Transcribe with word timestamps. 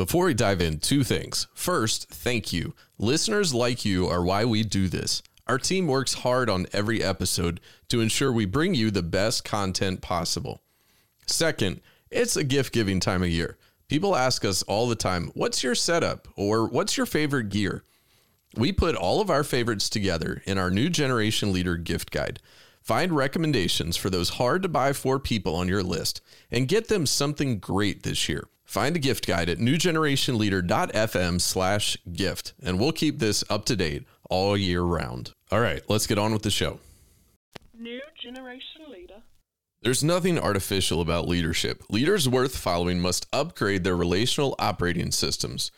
Before 0.00 0.24
we 0.24 0.32
dive 0.32 0.62
in, 0.62 0.78
two 0.78 1.04
things. 1.04 1.46
First, 1.52 2.08
thank 2.08 2.54
you. 2.54 2.72
Listeners 2.96 3.52
like 3.52 3.84
you 3.84 4.06
are 4.06 4.24
why 4.24 4.46
we 4.46 4.62
do 4.62 4.88
this. 4.88 5.22
Our 5.46 5.58
team 5.58 5.86
works 5.86 6.14
hard 6.14 6.48
on 6.48 6.66
every 6.72 7.04
episode 7.04 7.60
to 7.90 8.00
ensure 8.00 8.32
we 8.32 8.46
bring 8.46 8.74
you 8.74 8.90
the 8.90 9.02
best 9.02 9.44
content 9.44 10.00
possible. 10.00 10.62
Second, 11.26 11.82
it's 12.10 12.34
a 12.34 12.44
gift 12.44 12.72
giving 12.72 12.98
time 12.98 13.22
of 13.22 13.28
year. 13.28 13.58
People 13.88 14.16
ask 14.16 14.42
us 14.42 14.62
all 14.62 14.88
the 14.88 14.96
time, 14.96 15.32
What's 15.34 15.62
your 15.62 15.74
setup? 15.74 16.28
or 16.34 16.66
What's 16.66 16.96
your 16.96 17.04
favorite 17.04 17.50
gear? 17.50 17.84
We 18.56 18.72
put 18.72 18.96
all 18.96 19.20
of 19.20 19.28
our 19.28 19.44
favorites 19.44 19.90
together 19.90 20.40
in 20.46 20.56
our 20.56 20.70
new 20.70 20.88
Generation 20.88 21.52
Leader 21.52 21.76
gift 21.76 22.10
guide. 22.10 22.40
Find 22.80 23.12
recommendations 23.12 23.98
for 23.98 24.08
those 24.08 24.30
hard 24.30 24.62
to 24.62 24.68
buy 24.70 24.94
for 24.94 25.18
people 25.18 25.54
on 25.54 25.68
your 25.68 25.82
list 25.82 26.22
and 26.50 26.68
get 26.68 26.88
them 26.88 27.04
something 27.04 27.58
great 27.58 28.02
this 28.02 28.30
year. 28.30 28.48
Find 28.70 28.94
the 28.94 29.00
gift 29.00 29.26
guide 29.26 29.48
at 29.48 29.58
newgenerationleader.fm 29.58 31.40
slash 31.40 31.96
gift, 32.12 32.52
and 32.62 32.78
we'll 32.78 32.92
keep 32.92 33.18
this 33.18 33.42
up 33.50 33.64
to 33.64 33.74
date 33.74 34.04
all 34.30 34.56
year 34.56 34.82
round. 34.82 35.32
All 35.50 35.58
right, 35.58 35.82
let's 35.88 36.06
get 36.06 36.18
on 36.18 36.32
with 36.32 36.42
the 36.42 36.52
show. 36.52 36.78
New 37.76 38.00
Generation 38.22 38.82
Leader. 38.88 39.22
There's 39.82 40.04
nothing 40.04 40.38
artificial 40.38 41.00
about 41.00 41.26
leadership. 41.26 41.82
Leaders 41.90 42.28
worth 42.28 42.56
following 42.56 43.00
must 43.00 43.26
upgrade 43.32 43.82
their 43.82 43.96
relational 43.96 44.54
operating 44.60 45.10
systems. 45.10 45.72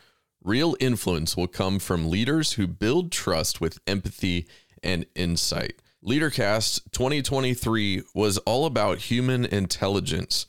Real 0.44 0.76
influence 0.78 1.34
will 1.34 1.48
come 1.48 1.78
from 1.78 2.10
leaders 2.10 2.52
who 2.52 2.66
build 2.66 3.10
trust 3.10 3.58
with 3.58 3.80
empathy 3.86 4.46
and 4.82 5.06
insight. 5.14 5.80
Leadercast 6.02 6.92
2023 6.92 8.02
was 8.14 8.36
all 8.36 8.66
about 8.66 8.98
human 8.98 9.46
intelligence. 9.46 10.44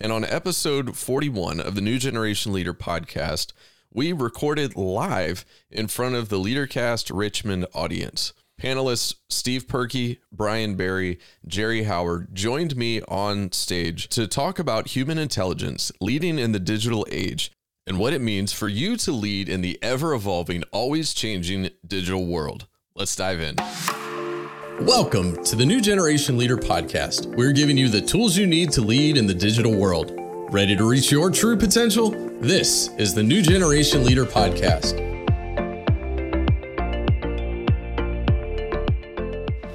And 0.00 0.12
on 0.12 0.24
episode 0.24 0.96
41 0.96 1.58
of 1.58 1.74
the 1.74 1.80
New 1.80 1.98
Generation 1.98 2.52
Leader 2.52 2.72
podcast, 2.72 3.52
we 3.92 4.12
recorded 4.12 4.76
live 4.76 5.44
in 5.72 5.88
front 5.88 6.14
of 6.14 6.28
the 6.28 6.38
Leadercast 6.38 7.10
Richmond 7.12 7.66
audience. 7.74 8.32
Panelists 8.62 9.16
Steve 9.28 9.66
Perky, 9.66 10.20
Bryan 10.30 10.76
Berry, 10.76 11.18
Jerry 11.48 11.82
Howard 11.82 12.32
joined 12.32 12.76
me 12.76 13.02
on 13.08 13.50
stage 13.50 14.08
to 14.10 14.28
talk 14.28 14.60
about 14.60 14.88
human 14.88 15.18
intelligence, 15.18 15.90
leading 16.00 16.38
in 16.38 16.52
the 16.52 16.60
digital 16.60 17.04
age, 17.10 17.50
and 17.84 17.98
what 17.98 18.12
it 18.12 18.20
means 18.20 18.52
for 18.52 18.68
you 18.68 18.96
to 18.98 19.10
lead 19.10 19.48
in 19.48 19.62
the 19.62 19.78
ever 19.82 20.14
evolving, 20.14 20.62
always 20.70 21.12
changing 21.12 21.70
digital 21.84 22.24
world. 22.24 22.68
Let's 22.94 23.16
dive 23.16 23.40
in. 23.40 23.56
Welcome 24.82 25.42
to 25.42 25.56
the 25.56 25.66
New 25.66 25.80
Generation 25.80 26.38
Leader 26.38 26.56
Podcast. 26.56 27.26
We're 27.34 27.50
giving 27.50 27.76
you 27.76 27.88
the 27.88 28.00
tools 28.00 28.36
you 28.36 28.46
need 28.46 28.70
to 28.72 28.80
lead 28.80 29.16
in 29.16 29.26
the 29.26 29.34
digital 29.34 29.74
world. 29.74 30.12
Ready 30.52 30.76
to 30.76 30.88
reach 30.88 31.10
your 31.10 31.32
true 31.32 31.56
potential? 31.56 32.10
This 32.38 32.88
is 32.96 33.12
the 33.12 33.24
New 33.24 33.42
Generation 33.42 34.04
Leader 34.04 34.24
Podcast. 34.24 34.96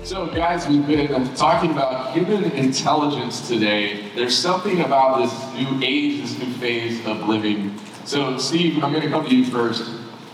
So, 0.05 0.27
guys, 0.27 0.69
we've 0.69 0.87
been 0.87 1.13
um, 1.13 1.33
talking 1.33 1.71
about 1.71 2.13
human 2.13 2.45
intelligence 2.53 3.45
today. 3.45 4.09
There's 4.15 4.37
something 4.37 4.79
about 4.79 5.17
this 5.17 5.53
new 5.53 5.85
age, 5.85 6.21
this 6.21 6.39
new 6.39 6.53
phase 6.53 7.05
of 7.05 7.27
living. 7.27 7.77
So, 8.05 8.37
Steve, 8.37 8.81
I'm 8.81 8.93
going 8.93 9.03
to 9.03 9.09
come 9.09 9.25
to 9.25 9.35
you 9.35 9.43
first. 9.43 9.83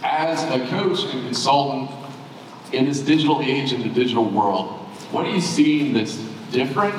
As 0.03 0.43
a 0.43 0.65
coach 0.67 1.05
and 1.05 1.25
consultant, 1.25 1.89
in 2.71 2.85
this 2.85 2.99
digital 2.99 3.41
age, 3.41 3.73
in 3.73 3.81
the 3.81 3.89
digital 3.89 4.25
world, 4.25 4.71
what 5.11 5.25
are 5.25 5.31
you 5.31 5.41
seeing 5.41 5.93
that's 5.93 6.17
different 6.51 6.97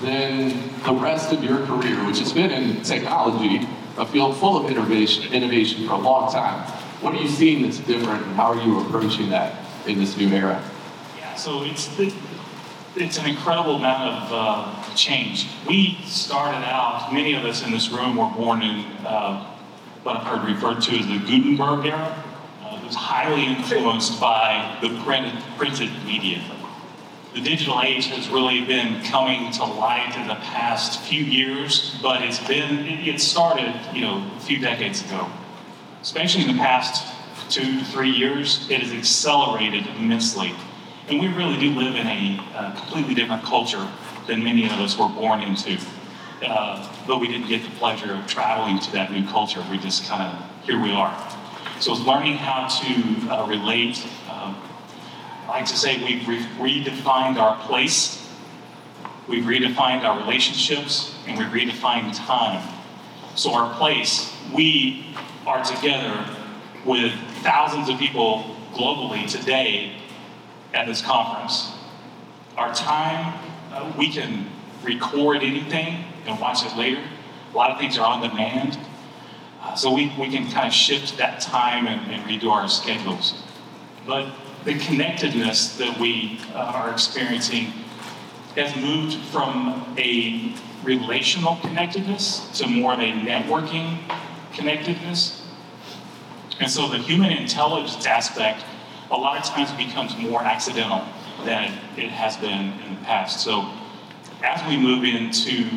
than 0.00 0.48
the 0.84 0.92
rest 0.92 1.32
of 1.32 1.42
your 1.42 1.64
career, 1.66 2.04
which 2.06 2.18
has 2.18 2.32
been 2.32 2.50
in 2.50 2.82
technology, 2.82 3.66
a 3.98 4.06
field 4.06 4.36
full 4.36 4.56
of 4.56 4.70
innovation, 4.70 5.32
innovation 5.32 5.86
for 5.86 5.94
a 5.94 5.98
long 5.98 6.30
time? 6.32 6.60
What 7.00 7.14
are 7.14 7.20
you 7.20 7.28
seeing 7.28 7.62
that's 7.62 7.78
different, 7.78 8.24
and 8.24 8.34
how 8.36 8.52
are 8.52 8.62
you 8.62 8.80
approaching 8.80 9.30
that 9.30 9.62
in 9.86 9.98
this 9.98 10.16
new 10.16 10.28
era? 10.28 10.62
Yeah, 11.18 11.34
so 11.34 11.64
it's 11.64 11.88
it's 12.96 13.18
an 13.18 13.26
incredible 13.26 13.76
amount 13.76 14.22
of 14.22 14.32
uh, 14.32 14.94
change. 14.94 15.48
We 15.68 15.98
started 16.04 16.66
out, 16.66 17.12
many 17.12 17.34
of 17.34 17.44
us 17.44 17.62
in 17.64 17.70
this 17.70 17.90
room 17.90 18.16
were 18.16 18.30
born 18.30 18.62
in 18.62 18.86
uh, 19.04 19.44
what 20.02 20.16
I've 20.16 20.26
heard 20.26 20.48
referred 20.48 20.80
to 20.82 20.98
as 20.98 21.06
the 21.06 21.18
Gutenberg 21.18 21.84
era 21.84 22.24
was 22.86 22.94
highly 22.94 23.44
influenced 23.44 24.20
by 24.20 24.78
the 24.80 24.88
printed, 25.02 25.42
printed 25.58 25.90
media. 26.04 26.40
The 27.34 27.40
digital 27.40 27.82
age 27.82 28.06
has 28.06 28.28
really 28.28 28.64
been 28.64 29.02
coming 29.02 29.52
to 29.52 29.64
light 29.64 30.16
in 30.16 30.28
the 30.28 30.36
past 30.36 31.02
few 31.02 31.22
years, 31.22 31.98
but 32.00 32.22
it's 32.22 32.38
been, 32.46 32.86
it 32.86 33.20
started, 33.20 33.74
you 33.92 34.02
know, 34.02 34.30
a 34.36 34.40
few 34.40 34.58
decades 34.58 35.04
ago. 35.04 35.28
Especially 36.00 36.42
in 36.42 36.48
the 36.48 36.62
past 36.62 37.12
two, 37.50 37.80
three 37.80 38.10
years, 38.10 38.66
it 38.70 38.80
has 38.80 38.92
accelerated 38.92 39.86
immensely. 39.98 40.54
And 41.08 41.20
we 41.20 41.28
really 41.28 41.58
do 41.58 41.70
live 41.70 41.94
in 41.96 42.06
a, 42.06 42.40
a 42.54 42.74
completely 42.76 43.14
different 43.14 43.42
culture 43.42 43.86
than 44.26 44.42
many 44.42 44.64
of 44.64 44.72
us 44.72 44.96
were 44.96 45.08
born 45.08 45.42
into. 45.42 45.78
Uh, 46.44 46.88
but 47.06 47.20
we 47.20 47.28
didn't 47.28 47.48
get 47.48 47.62
the 47.62 47.70
pleasure 47.78 48.14
of 48.14 48.26
traveling 48.26 48.78
to 48.78 48.92
that 48.92 49.10
new 49.10 49.26
culture. 49.26 49.64
We 49.70 49.78
just 49.78 50.08
kind 50.08 50.22
of, 50.22 50.64
here 50.64 50.80
we 50.80 50.92
are. 50.92 51.35
So 51.78 51.92
it's 51.92 52.00
learning 52.00 52.38
how 52.38 52.68
to 52.68 53.30
uh, 53.30 53.46
relate. 53.46 54.02
Um, 54.30 54.56
I 55.44 55.48
like 55.48 55.66
to 55.66 55.76
say 55.76 56.02
we've 56.02 56.26
re- 56.26 56.80
redefined 56.80 57.36
our 57.36 57.62
place, 57.66 58.26
we've 59.28 59.44
redefined 59.44 60.02
our 60.02 60.18
relationships, 60.18 61.14
and 61.26 61.38
we've 61.38 61.68
redefined 61.68 62.16
time. 62.26 62.66
So 63.34 63.52
our 63.52 63.74
place, 63.74 64.34
we 64.54 65.14
are 65.46 65.62
together 65.62 66.24
with 66.86 67.12
thousands 67.42 67.90
of 67.90 67.98
people 67.98 68.56
globally 68.72 69.30
today 69.30 69.96
at 70.72 70.86
this 70.86 71.02
conference. 71.02 71.72
Our 72.56 72.72
time, 72.74 73.38
uh, 73.72 73.92
we 73.98 74.10
can 74.10 74.46
record 74.82 75.42
anything 75.42 76.04
and 76.26 76.40
watch 76.40 76.64
it 76.64 76.74
later. 76.76 77.02
A 77.52 77.56
lot 77.56 77.70
of 77.70 77.78
things 77.78 77.98
are 77.98 78.06
on 78.06 78.22
demand. 78.26 78.78
So 79.74 79.92
we, 79.92 80.12
we 80.18 80.28
can 80.28 80.50
kind 80.50 80.66
of 80.66 80.72
shift 80.72 81.18
that 81.18 81.40
time 81.40 81.86
and, 81.86 82.10
and 82.10 82.22
redo 82.24 82.50
our 82.50 82.68
schedules. 82.68 83.42
But 84.06 84.32
the 84.64 84.78
connectedness 84.78 85.76
that 85.76 85.98
we 85.98 86.40
uh, 86.54 86.58
are 86.58 86.90
experiencing 86.90 87.72
has 88.56 88.74
moved 88.76 89.14
from 89.30 89.94
a 89.98 90.54
relational 90.82 91.56
connectedness 91.56 92.58
to 92.58 92.66
more 92.66 92.94
of 92.94 93.00
a 93.00 93.12
networking 93.12 93.98
connectedness. 94.54 95.46
And 96.60 96.70
so 96.70 96.88
the 96.88 96.98
human 96.98 97.32
intelligence 97.32 98.06
aspect 98.06 98.64
a 99.10 99.16
lot 99.16 99.38
of 99.38 99.44
times 99.44 99.70
becomes 99.72 100.16
more 100.16 100.42
accidental 100.42 101.04
than 101.44 101.72
it 101.96 102.10
has 102.10 102.36
been 102.36 102.72
in 102.80 102.94
the 102.94 103.00
past. 103.02 103.40
So 103.40 103.70
as 104.42 104.66
we 104.68 104.76
move 104.76 105.04
into 105.04 105.68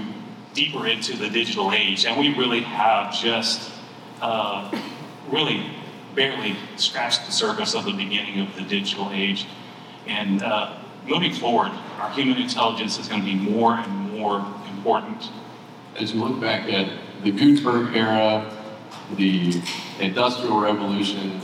deeper 0.53 0.87
into 0.87 1.15
the 1.15 1.29
digital 1.29 1.71
age, 1.71 2.05
and 2.05 2.19
we 2.19 2.33
really 2.33 2.61
have 2.61 3.13
just 3.13 3.71
uh, 4.21 4.71
really 5.29 5.65
barely 6.15 6.55
scratched 6.75 7.25
the 7.25 7.31
surface 7.31 7.75
of 7.75 7.85
the 7.85 7.93
beginning 7.93 8.39
of 8.39 8.55
the 8.55 8.61
digital 8.61 9.09
age. 9.11 9.45
And 10.07 10.41
uh, 10.41 10.77
moving 11.05 11.33
forward, 11.33 11.71
our 11.99 12.09
human 12.11 12.37
intelligence 12.37 12.97
is 12.99 13.07
going 13.07 13.21
to 13.21 13.25
be 13.25 13.35
more 13.35 13.75
and 13.75 14.11
more 14.17 14.45
important. 14.69 15.29
As 15.97 16.13
you 16.13 16.23
look 16.23 16.39
back 16.39 16.69
at 16.71 16.91
the 17.23 17.31
Gutenberg 17.31 17.95
era, 17.95 18.55
the 19.15 19.61
Industrial 19.99 20.59
Revolution, 20.59 21.41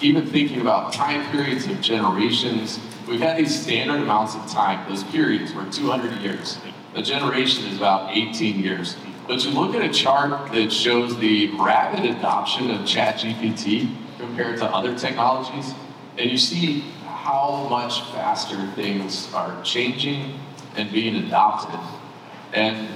even 0.00 0.26
thinking 0.26 0.60
about 0.60 0.92
time 0.92 1.28
periods 1.30 1.66
of 1.66 1.80
generations, 1.80 2.78
we've 3.08 3.20
had 3.20 3.36
these 3.36 3.60
standard 3.60 4.00
amounts 4.00 4.34
of 4.34 4.46
time. 4.48 4.88
Those 4.88 5.04
periods 5.04 5.52
were 5.52 5.64
200 5.64 6.20
years. 6.20 6.58
A 6.94 7.02
generation 7.02 7.66
is 7.66 7.76
about 7.76 8.16
18 8.16 8.60
years. 8.60 8.96
But 9.28 9.44
you 9.44 9.50
look 9.50 9.74
at 9.74 9.82
a 9.82 9.92
chart 9.92 10.52
that 10.52 10.72
shows 10.72 11.18
the 11.18 11.48
rapid 11.48 12.06
adoption 12.06 12.70
of 12.70 12.80
ChatGPT 12.80 13.94
compared 14.18 14.56
to 14.60 14.64
other 14.64 14.98
technologies, 14.98 15.74
and 16.16 16.30
you 16.30 16.38
see 16.38 16.80
how 17.04 17.66
much 17.68 18.00
faster 18.12 18.56
things 18.74 19.30
are 19.34 19.62
changing 19.62 20.40
and 20.76 20.90
being 20.90 21.14
adopted. 21.26 21.78
And 22.54 22.88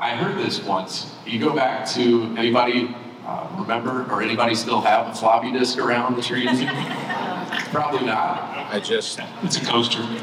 I 0.00 0.16
heard 0.16 0.44
this 0.44 0.60
once. 0.64 1.14
You 1.24 1.38
go 1.38 1.54
back 1.54 1.86
to 1.90 2.34
anybody 2.36 2.92
uh, 3.24 3.46
remember 3.60 4.04
or 4.10 4.20
anybody 4.20 4.56
still 4.56 4.80
have 4.80 5.06
a 5.06 5.14
floppy 5.14 5.52
disk 5.52 5.78
around 5.78 6.16
that 6.16 6.28
you're 6.28 6.40
using? 6.40 6.66
Probably 7.70 8.04
not. 8.04 8.72
I 8.74 8.80
just. 8.80 9.20
It's 9.44 9.56
a 9.56 9.64
coaster. 9.64 10.00
I 10.02 10.18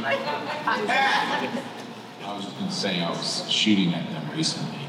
was 2.36 2.44
just 2.44 2.58
going 2.58 2.70
to 2.70 2.76
say 2.76 3.02
I 3.02 3.10
was 3.10 3.50
shooting 3.50 3.94
at 3.94 4.10
them 4.10 4.30
recently 4.36 4.89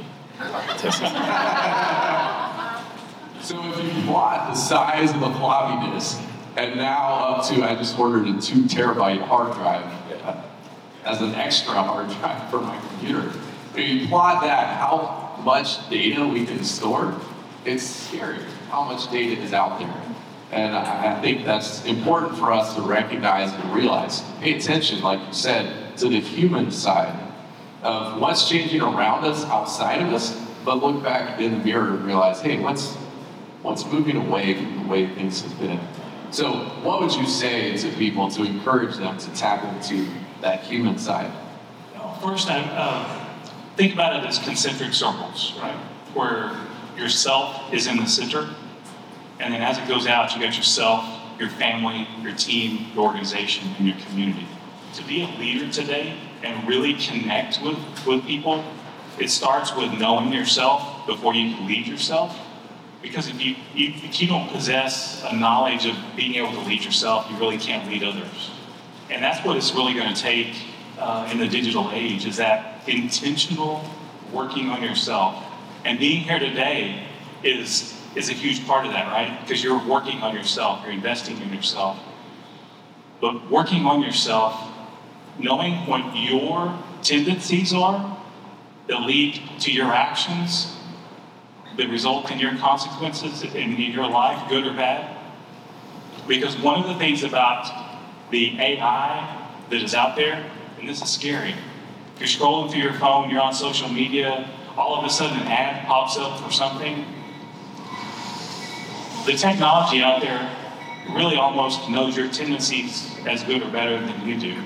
so 3.43 3.61
if 3.71 3.85
you 3.85 4.03
plot 4.05 4.49
the 4.49 4.55
size 4.55 5.11
of 5.13 5.21
the 5.21 5.31
floppy 5.33 5.93
disk, 5.93 6.21
and 6.57 6.77
now 6.77 7.15
up 7.15 7.47
to, 7.49 7.63
I 7.63 7.75
just 7.75 7.99
ordered 7.99 8.27
a 8.27 8.41
two 8.41 8.63
terabyte 8.65 9.23
hard 9.23 9.53
drive 9.55 9.85
as 11.05 11.21
an 11.21 11.35
extra 11.35 11.75
hard 11.75 12.09
drive 12.09 12.51
for 12.51 12.61
my 12.61 12.79
computer. 12.89 13.33
If 13.75 13.89
you 13.89 14.09
plot 14.09 14.43
that, 14.43 14.79
how 14.79 15.41
much 15.45 15.89
data 15.89 16.27
we 16.27 16.45
can 16.47 16.65
store, 16.65 17.15
it's 17.65 17.85
scary 17.85 18.41
how 18.71 18.85
much 18.85 19.11
data 19.11 19.41
is 19.43 19.53
out 19.53 19.79
there. 19.79 20.03
And 20.53 20.75
I 20.75 21.21
think 21.21 21.45
that's 21.45 21.85
important 21.85 22.39
for 22.39 22.53
us 22.53 22.75
to 22.75 22.83
recognize 22.83 23.53
and 23.53 23.75
realize. 23.75 24.23
Pay 24.41 24.57
attention, 24.57 25.01
like 25.03 25.21
you 25.21 25.33
said, 25.33 25.97
to 25.99 26.09
the 26.09 26.21
human 26.21 26.71
side 26.71 27.30
of 27.83 28.21
what's 28.21 28.49
changing 28.49 28.83
around 28.83 29.25
us, 29.25 29.45
outside 29.45 30.03
of 30.03 30.13
us, 30.13 30.39
but 30.65 30.77
look 30.77 31.03
back 31.03 31.41
in 31.41 31.53
the 31.53 31.65
mirror 31.65 31.91
and 31.91 32.05
realize, 32.05 32.41
hey, 32.41 32.61
what's 32.61 32.97
what's 33.63 33.85
moving 33.87 34.17
away 34.17 34.55
from 34.55 34.83
the 34.83 34.89
way 34.89 35.07
things 35.07 35.43
have 35.43 35.59
been. 35.59 35.81
So, 36.31 36.53
what 36.83 37.01
would 37.01 37.13
you 37.13 37.27
say 37.27 37.77
to 37.77 37.89
people 37.93 38.31
to 38.31 38.45
encourage 38.45 38.97
them 38.97 39.19
to 39.19 39.35
tap 39.35 39.65
into 39.65 40.07
that 40.41 40.63
human 40.63 40.99
side? 40.99 41.31
First, 42.23 42.51
I, 42.51 42.61
uh, 42.61 43.27
think 43.77 43.95
about 43.95 44.23
it 44.23 44.29
as 44.29 44.39
concentric 44.39 44.93
circles, 44.93 45.55
right? 45.61 45.77
Where 46.15 46.55
yourself 46.97 47.73
is 47.73 47.87
in 47.87 47.97
the 47.97 48.07
center, 48.07 48.49
and 49.39 49.55
then 49.55 49.63
as 49.63 49.79
it 49.79 49.89
goes 49.89 50.07
out, 50.07 50.35
you 50.35 50.43
got 50.43 50.57
yourself, 50.57 51.05
your 51.39 51.49
family, 51.49 52.07
your 52.21 52.35
team, 52.35 52.87
your 52.95 53.07
organization, 53.07 53.75
and 53.79 53.87
your 53.87 53.97
community. 54.07 54.47
To 54.95 55.05
be 55.05 55.23
a 55.23 55.27
leader 55.39 55.71
today 55.73 56.17
and 56.43 56.67
really 56.69 56.95
connect 56.95 57.61
with, 57.63 57.79
with 58.07 58.25
people, 58.27 58.65
it 59.19 59.29
starts 59.29 59.75
with 59.75 59.93
knowing 59.99 60.33
yourself 60.33 61.07
before 61.07 61.35
you 61.35 61.55
can 61.55 61.67
lead 61.67 61.87
yourself. 61.87 62.39
Because 63.03 63.29
if 63.29 63.41
you, 63.43 63.57
if 63.75 64.21
you 64.21 64.29
don't 64.29 64.51
possess 64.51 65.25
a 65.25 65.35
knowledge 65.35 65.87
of 65.87 65.97
being 66.17 66.35
able 66.35 66.53
to 66.53 66.61
lead 66.61 66.85
yourself, 66.85 67.27
you 67.31 67.37
really 67.39 67.59
can't 67.59 67.89
lead 67.89 68.03
others. 68.03 68.51
And 69.11 69.23
that's 69.23 69.45
what 69.45 69.57
it's 69.57 69.75
really 69.75 69.95
going 69.95 70.15
to 70.15 70.21
take 70.21 70.55
uh, 70.99 71.29
in 71.33 71.39
the 71.39 71.49
digital 71.49 71.91
age 71.93 72.27
is 72.27 72.37
that 72.37 72.87
intentional 72.89 73.85
working 74.33 74.69
on 74.69 74.83
yourself. 74.83 75.43
And 75.85 75.99
being 75.99 76.21
here 76.21 76.39
today 76.39 77.07
is, 77.43 77.99
is 78.15 78.29
a 78.29 78.35
huge 78.35 78.67
part 78.67 78.87
of 78.87 78.93
that, 78.93 79.11
right? 79.11 79.41
Because 79.41 79.65
you're 79.65 79.83
working 79.87 80.23
on 80.23 80.35
yourself, 80.35 80.83
you're 80.85 80.93
investing 80.93 81.41
in 81.41 81.53
yourself. 81.53 81.99
But 83.21 83.51
working 83.51 83.87
on 83.87 84.03
yourself, 84.03 84.70
knowing 85.39 85.87
what 85.87 86.17
your 86.17 86.79
tendencies 87.03 87.73
are 87.73 88.19
that 88.89 89.03
lead 89.03 89.41
to 89.61 89.73
your 89.73 89.93
actions, 89.93 90.77
that 91.77 91.89
result 91.89 92.31
in 92.31 92.39
your 92.39 92.57
consequences 92.57 93.43
in 93.43 93.73
your 93.77 94.09
life, 94.09 94.49
good 94.49 94.67
or 94.67 94.75
bad. 94.75 95.17
Because 96.27 96.57
one 96.59 96.83
of 96.83 96.89
the 96.89 96.97
things 96.97 97.23
about 97.23 97.99
the 98.31 98.59
AI 98.59 99.49
that 99.71 99.83
is 99.83 99.95
out 99.95 100.17
there, 100.17 100.51
and 100.79 100.89
this 100.89 101.03
is 101.03 101.09
scary, 101.09 101.55
if 102.15 102.21
you're 102.21 102.29
scrolling 102.29 102.71
through 102.71 102.83
your 102.83 102.95
phone, 102.95 103.31
you're 103.31 103.41
on 103.41 103.55
social 103.55 103.89
media, 103.89 104.51
all 104.77 104.99
of 104.99 105.05
a 105.05 105.11
sudden 105.11 105.39
an 105.39 105.47
ad 105.47 105.87
pops 105.87 106.17
up 106.17 106.41
for 106.41 106.51
something. 106.51 107.05
The 109.27 109.35
technology 109.35 110.03
out 110.03 110.21
there 110.21 110.57
really 111.15 111.37
almost 111.37 111.89
knows 111.89 112.17
your 112.17 112.29
tendencies 112.29 113.11
as 113.27 113.43
good 113.45 113.63
or 113.63 113.71
better 113.71 114.01
than 114.01 114.27
you 114.27 114.39
do. 114.39 114.63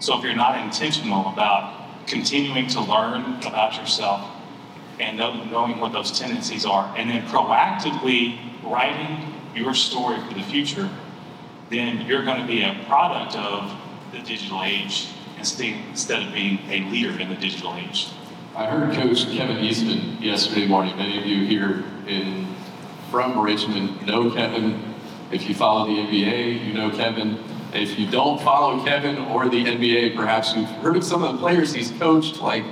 So 0.00 0.16
if 0.18 0.24
you're 0.24 0.36
not 0.36 0.58
intentional 0.64 1.28
about 1.28 2.06
continuing 2.06 2.68
to 2.68 2.80
learn 2.80 3.42
about 3.44 3.76
yourself 3.76 4.30
and 5.00 5.16
knowing 5.16 5.78
what 5.78 5.92
those 5.92 6.18
tendencies 6.18 6.64
are, 6.64 6.92
and 6.96 7.10
then 7.10 7.26
proactively 7.28 8.38
writing 8.64 9.32
your 9.54 9.74
story 9.74 10.18
for 10.26 10.34
the 10.34 10.42
future, 10.42 10.88
then 11.70 12.06
you're 12.06 12.24
going 12.24 12.40
to 12.40 12.46
be 12.46 12.62
a 12.62 12.82
product 12.86 13.36
of 13.36 13.72
the 14.12 14.18
digital 14.20 14.62
age 14.62 15.08
instead 15.38 16.22
of 16.26 16.32
being 16.32 16.58
a 16.68 16.80
leader 16.90 17.18
in 17.20 17.28
the 17.28 17.36
digital 17.36 17.74
age. 17.76 18.08
I 18.56 18.66
heard 18.66 18.92
Coach 18.94 19.30
Kevin 19.30 19.58
Eastman 19.58 20.20
yesterday 20.20 20.66
morning. 20.66 20.96
Many 20.96 21.18
of 21.18 21.26
you 21.26 21.46
here 21.46 21.84
in 22.08 22.46
from 23.10 23.38
Richmond 23.38 24.04
know 24.04 24.30
Kevin. 24.32 24.94
If 25.30 25.48
you 25.48 25.54
follow 25.54 25.86
the 25.86 25.92
NBA, 25.92 26.66
you 26.66 26.72
know 26.72 26.90
Kevin. 26.90 27.38
If 27.74 27.98
you 27.98 28.10
don't 28.10 28.40
follow 28.40 28.82
Kevin 28.84 29.18
or 29.18 29.48
the 29.48 29.64
NBA, 29.64 30.16
perhaps 30.16 30.54
you've 30.54 30.68
heard 30.68 30.96
of 30.96 31.04
some 31.04 31.22
of 31.22 31.34
the 31.34 31.38
players 31.38 31.72
he's 31.72 31.90
coached, 31.92 32.40
like 32.40 32.64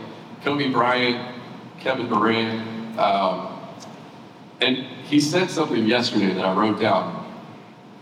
Kobe 0.42 0.70
Bryant, 0.70 1.34
Kevin 1.80 2.08
Durant. 2.08 2.98
Um, 2.98 3.58
and 4.60 4.76
he 4.76 5.20
said 5.20 5.50
something 5.50 5.84
yesterday 5.84 6.32
that 6.32 6.44
I 6.44 6.54
wrote 6.54 6.80
down. 6.80 7.30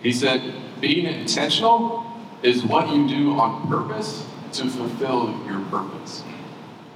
He 0.01 0.13
said, 0.13 0.55
being 0.81 1.07
intentional 1.07 2.07
is 2.43 2.65
what 2.65 2.89
you 2.91 3.09
do 3.09 3.39
on 3.41 3.69
purpose 3.69 4.27
to 4.53 4.69
fulfill 4.69 5.35
your 5.47 5.61
purpose. 5.71 6.23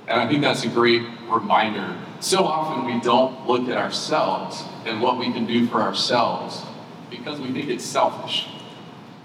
And 0.06 0.20
I 0.20 0.28
think 0.28 0.42
that's 0.42 0.64
a 0.64 0.68
great 0.68 1.02
reminder. 1.28 1.96
So 2.20 2.44
often 2.44 2.86
we 2.86 3.00
don't 3.00 3.46
look 3.46 3.68
at 3.68 3.76
ourselves 3.76 4.64
and 4.84 5.02
what 5.02 5.18
we 5.18 5.32
can 5.32 5.46
do 5.46 5.66
for 5.66 5.82
ourselves 5.82 6.64
because 7.10 7.40
we 7.40 7.52
think 7.52 7.68
it's 7.68 7.84
selfish. 7.84 8.48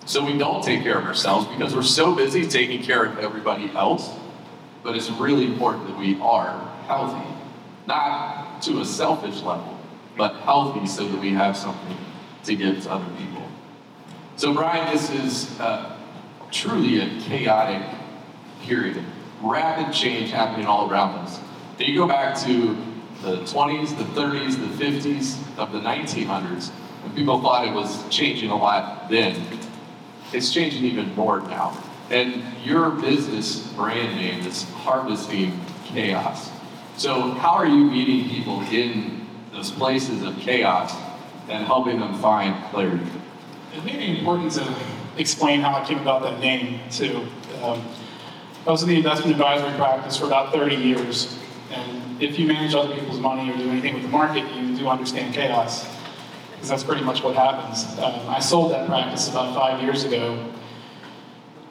So 0.05 0.25
we 0.25 0.37
don't 0.37 0.63
take 0.63 0.83
care 0.83 0.99
of 0.99 1.05
ourselves 1.05 1.47
because 1.47 1.73
we're 1.75 1.81
so 1.83 2.13
busy 2.13 2.45
taking 2.47 2.83
care 2.83 3.05
of 3.05 3.19
everybody 3.19 3.71
else. 3.75 4.09
But 4.83 4.97
it's 4.97 5.09
really 5.09 5.45
important 5.45 5.87
that 5.87 5.97
we 5.97 6.19
are 6.19 6.59
healthy, 6.87 7.25
not 7.87 8.61
to 8.63 8.81
a 8.81 8.85
selfish 8.85 9.41
level, 9.41 9.79
but 10.17 10.35
healthy 10.41 10.85
so 10.87 11.07
that 11.07 11.21
we 11.21 11.31
have 11.31 11.55
something 11.55 11.97
to 12.43 12.55
give 12.55 12.83
to 12.83 12.91
other 12.91 13.09
people. 13.17 13.47
So, 14.35 14.53
Bryan, 14.53 14.91
this 14.91 15.09
is 15.09 15.59
uh, 15.59 15.97
truly 16.51 16.99
a 16.99 17.19
chaotic 17.21 17.87
period, 18.63 19.01
rapid 19.41 19.93
change 19.93 20.31
happening 20.31 20.65
all 20.65 20.89
around 20.89 21.17
us. 21.19 21.39
If 21.79 21.87
you 21.87 21.95
go 21.95 22.07
back 22.07 22.37
to 22.41 22.75
the 23.21 23.37
20s, 23.37 23.97
the 23.97 24.03
30s, 24.19 24.77
the 24.77 24.85
50s 24.85 25.57
of 25.57 25.71
the 25.71 25.79
1900s, 25.79 26.71
and 27.03 27.15
people 27.15 27.41
thought 27.41 27.65
it 27.65 27.73
was 27.73 28.07
changing 28.09 28.49
a 28.49 28.55
lot 28.55 29.09
then, 29.09 29.35
it's 30.33 30.51
changing 30.51 30.83
even 30.83 31.13
more 31.15 31.41
now. 31.41 31.77
And 32.09 32.43
your 32.63 32.89
business 32.91 33.67
brand 33.73 34.17
name 34.17 34.45
is 34.45 34.63
harvesting 34.69 35.59
chaos. 35.85 36.51
So, 36.97 37.31
how 37.31 37.51
are 37.51 37.65
you 37.65 37.85
meeting 37.89 38.29
people 38.29 38.61
in 38.61 39.27
those 39.51 39.71
places 39.71 40.21
of 40.23 40.37
chaos 40.39 40.93
and 41.49 41.65
helping 41.65 41.99
them 41.99 42.15
find 42.19 42.63
clarity? 42.65 43.05
It 43.75 43.83
may 43.83 43.97
be 43.97 44.19
important 44.19 44.51
to 44.53 44.75
explain 45.17 45.61
how 45.61 45.73
I 45.73 45.85
came 45.85 45.99
about 45.99 46.21
that 46.23 46.39
name, 46.39 46.79
too. 46.91 47.27
Um, 47.63 47.81
I 48.67 48.71
was 48.71 48.83
in 48.83 48.89
the 48.89 48.97
investment 48.97 49.31
advisory 49.31 49.75
practice 49.77 50.17
for 50.17 50.25
about 50.25 50.53
30 50.53 50.75
years. 50.75 51.37
And 51.71 52.21
if 52.21 52.37
you 52.37 52.47
manage 52.47 52.75
other 52.75 52.93
people's 52.93 53.19
money 53.19 53.51
or 53.51 53.57
do 53.57 53.69
anything 53.69 53.95
with 53.95 54.03
the 54.03 54.09
market, 54.09 54.45
you 54.55 54.77
do 54.77 54.87
understand 54.87 55.33
chaos 55.33 55.87
because 56.63 56.69
that's 56.69 56.83
pretty 56.85 57.03
much 57.03 57.21
what 57.21 57.35
happens. 57.35 57.83
Um, 57.99 58.29
I 58.29 58.39
sold 58.39 58.71
that 58.71 58.87
practice 58.87 59.27
about 59.27 59.53
five 59.53 59.83
years 59.83 60.05
ago. 60.05 60.49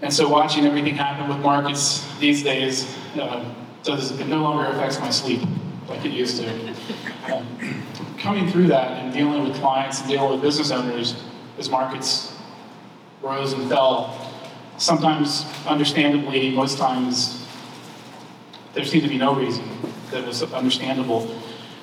And 0.03 0.13
so 0.13 0.29
watching 0.29 0.67
everything 0.67 0.95
happen 0.95 1.31
with 1.31 1.39
markets 1.39 2.07
these 2.19 2.43
days 2.43 2.95
uh, 3.19 3.43
does, 3.85 4.11
it 4.21 4.27
no 4.27 4.43
longer 4.43 4.67
affects 4.67 5.01
my 5.01 5.09
sleep 5.09 5.41
like 5.89 6.05
it 6.05 6.13
used 6.13 6.43
to. 6.43 6.75
Um, 7.33 7.83
coming 8.19 8.47
through 8.51 8.67
that 8.67 9.03
and 9.03 9.15
dealing 9.15 9.49
with 9.49 9.57
clients 9.57 10.01
and 10.01 10.11
dealing 10.11 10.33
with 10.33 10.43
business 10.43 10.71
owners 10.71 11.25
as 11.57 11.71
markets 11.71 12.37
rose 13.23 13.55
and 13.55 13.71
fell, 13.71 14.31
sometimes 14.77 15.47
understandably, 15.67 16.51
most 16.51 16.77
times 16.77 17.49
there 18.75 18.85
seemed 18.85 19.05
to 19.05 19.09
be 19.09 19.17
no 19.17 19.35
reason 19.35 19.65
that 20.11 20.27
was 20.27 20.43
understandable 20.43 21.29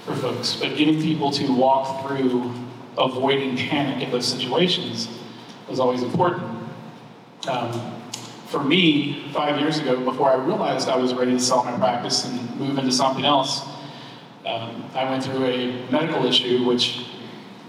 for 0.05 0.13
folks. 0.13 0.55
But 0.55 0.77
getting 0.77 1.01
people 1.01 1.31
to 1.31 1.51
walk 1.51 2.05
through 2.05 2.53
avoiding 2.99 3.55
panic 3.57 4.03
in 4.03 4.11
those 4.11 4.27
situations 4.27 5.07
was 5.69 5.79
always 5.79 6.03
important. 6.03 6.43
Um, 7.47 8.01
for 8.47 8.63
me, 8.63 9.29
five 9.31 9.59
years 9.59 9.79
ago, 9.79 10.03
before 10.03 10.29
I 10.29 10.35
realized 10.35 10.89
I 10.89 10.97
was 10.97 11.13
ready 11.13 11.31
to 11.31 11.39
sell 11.39 11.63
my 11.63 11.75
practice 11.77 12.25
and 12.25 12.59
move 12.59 12.77
into 12.77 12.91
something 12.91 13.23
else, 13.23 13.65
um, 14.45 14.83
I 14.95 15.09
went 15.09 15.23
through 15.23 15.45
a 15.45 15.91
medical 15.91 16.25
issue 16.25 16.65
which 16.65 17.05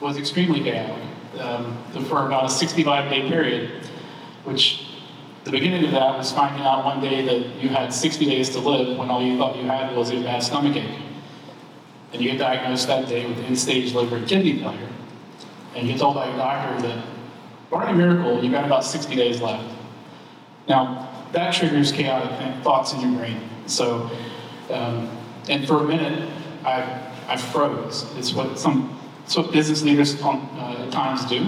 was 0.01 0.17
extremely 0.17 0.61
bad 0.63 0.99
um, 1.39 1.77
for 2.07 2.27
about 2.27 2.47
a 2.47 2.49
65 2.49 3.11
day 3.11 3.29
period, 3.29 3.85
which 4.45 4.87
the 5.45 5.51
beginning 5.51 5.85
of 5.85 5.91
that 5.93 6.17
was 6.17 6.33
finding 6.33 6.63
out 6.63 6.85
one 6.85 7.01
day 7.01 7.23
that 7.25 7.63
you 7.63 7.69
had 7.69 7.93
60 7.93 8.25
days 8.25 8.49
to 8.51 8.59
live 8.59 8.97
when 8.97 9.11
all 9.11 9.23
you 9.23 9.37
thought 9.37 9.57
you 9.57 9.65
had 9.65 9.95
was 9.95 10.11
a 10.11 10.21
bad 10.23 10.43
stomach 10.43 10.77
ache. 10.77 10.99
And 12.13 12.23
you 12.23 12.31
get 12.31 12.39
diagnosed 12.39 12.87
that 12.89 13.09
day 13.09 13.27
with 13.27 13.39
end 13.39 13.59
stage 13.59 13.95
liver 13.95 14.17
and 14.17 14.27
kidney 14.27 14.59
failure 14.59 14.89
and 15.75 15.87
you 15.87 15.93
get 15.93 16.01
told 16.01 16.15
by 16.15 16.29
your 16.29 16.37
doctor 16.37 16.89
that, 16.89 17.05
barring 17.71 17.95
a 17.95 17.97
miracle, 17.97 18.43
you've 18.43 18.53
got 18.53 18.65
about 18.65 18.85
60 18.85 19.15
days 19.15 19.41
left. 19.41 19.65
Now, 20.69 21.09
that 21.33 21.55
triggers 21.55 21.93
chaotic 21.93 22.31
thoughts 22.63 22.93
in 22.93 23.01
your 23.01 23.19
brain. 23.19 23.41
So, 23.67 24.11
um, 24.71 25.09
and 25.49 25.67
for 25.67 25.85
a 25.85 25.87
minute, 25.87 26.29
I, 26.65 27.13
I 27.29 27.37
froze. 27.37 28.07
It's 28.17 28.33
what 28.33 28.59
some 28.59 28.97
it's 29.25 29.37
what 29.37 29.53
business 29.53 29.83
leaders 29.83 30.21
uh, 30.21 30.85
at 30.85 30.91
times 30.91 31.25
do. 31.27 31.45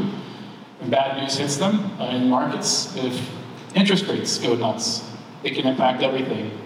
When 0.79 0.91
bad 0.91 1.21
news 1.21 1.37
hits 1.37 1.57
them 1.57 2.01
uh, 2.01 2.05
in 2.07 2.29
markets, 2.29 2.97
if 2.97 3.29
interest 3.75 4.07
rates 4.07 4.39
go 4.39 4.55
nuts, 4.55 5.09
it 5.43 5.55
can 5.55 5.67
impact 5.67 6.03
everything. 6.03 6.57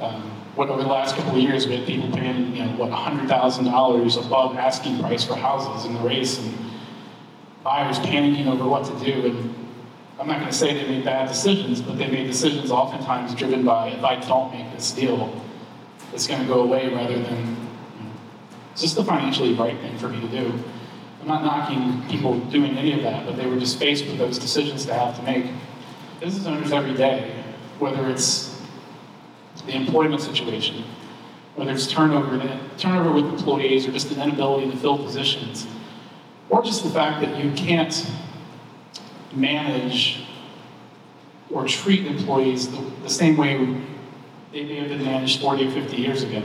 Um, 0.00 0.22
what 0.56 0.68
over 0.68 0.82
the 0.82 0.88
last 0.88 1.14
couple 1.14 1.36
of 1.36 1.38
years, 1.38 1.68
we 1.68 1.76
had 1.76 1.86
people 1.86 2.10
paying, 2.10 2.56
you 2.56 2.64
know, 2.64 2.72
what, 2.72 2.90
$100,000 2.90 4.26
above 4.26 4.56
asking 4.56 4.98
price 4.98 5.24
for 5.24 5.36
houses 5.36 5.86
in 5.86 5.94
the 5.94 6.00
race, 6.00 6.38
and 6.38 6.52
buyers 7.62 7.98
panicking 7.98 8.46
over 8.46 8.66
what 8.66 8.84
to 8.86 9.04
do. 9.04 9.26
And 9.28 9.54
I'm 10.20 10.26
not 10.26 10.38
going 10.40 10.50
to 10.50 10.56
say 10.56 10.74
they 10.74 10.88
made 10.88 11.04
bad 11.04 11.28
decisions, 11.28 11.80
but 11.80 11.98
they 11.98 12.08
made 12.08 12.26
decisions 12.26 12.70
oftentimes 12.70 13.34
driven 13.34 13.64
by, 13.64 13.88
if 13.88 14.02
I 14.04 14.16
don't 14.16 14.52
make 14.52 14.72
this 14.72 14.92
deal, 14.92 15.44
it's 16.12 16.26
going 16.26 16.40
to 16.40 16.46
go 16.46 16.62
away 16.62 16.92
rather 16.92 17.20
than, 17.22 17.38
you 17.46 18.04
know, 18.04 18.12
it's 18.72 18.82
just 18.82 18.96
the 18.96 19.04
financially 19.04 19.54
right 19.54 19.78
thing 19.80 19.96
for 19.98 20.08
me 20.08 20.20
to 20.20 20.28
do. 20.28 20.52
I'm 21.20 21.28
not 21.28 21.44
knocking 21.44 22.08
people 22.08 22.38
doing 22.46 22.78
any 22.78 22.94
of 22.94 23.02
that, 23.02 23.26
but 23.26 23.36
they 23.36 23.46
were 23.46 23.58
just 23.58 23.78
faced 23.78 24.06
with 24.06 24.18
those 24.18 24.38
decisions 24.38 24.86
to 24.86 24.94
have 24.94 25.16
to 25.16 25.22
make. 25.22 25.46
Business 26.20 26.46
owners 26.46 26.72
every 26.72 26.94
day, 26.94 27.44
whether 27.78 28.08
it's 28.08 28.60
the 29.66 29.74
employment 29.76 30.20
situation, 30.20 30.84
whether 31.54 31.72
it's 31.72 31.86
turnover, 31.86 32.60
turnover 32.78 33.12
with 33.12 33.24
employees, 33.26 33.86
or 33.86 33.92
just 33.92 34.10
an 34.12 34.22
inability 34.22 34.70
to 34.70 34.76
fill 34.76 34.98
positions, 34.98 35.66
or 36.50 36.62
just 36.62 36.82
the 36.82 36.90
fact 36.90 37.20
that 37.20 37.42
you 37.42 37.52
can't 37.52 38.10
manage 39.32 40.24
or 41.50 41.66
treat 41.66 42.06
employees 42.06 42.70
the, 42.70 42.80
the 43.02 43.10
same 43.10 43.36
way 43.36 43.56
they 44.52 44.64
may 44.64 44.76
have 44.76 44.88
been 44.88 45.04
managed 45.04 45.40
40 45.40 45.68
or 45.68 45.70
50 45.70 45.96
years 45.96 46.22
ago 46.22 46.42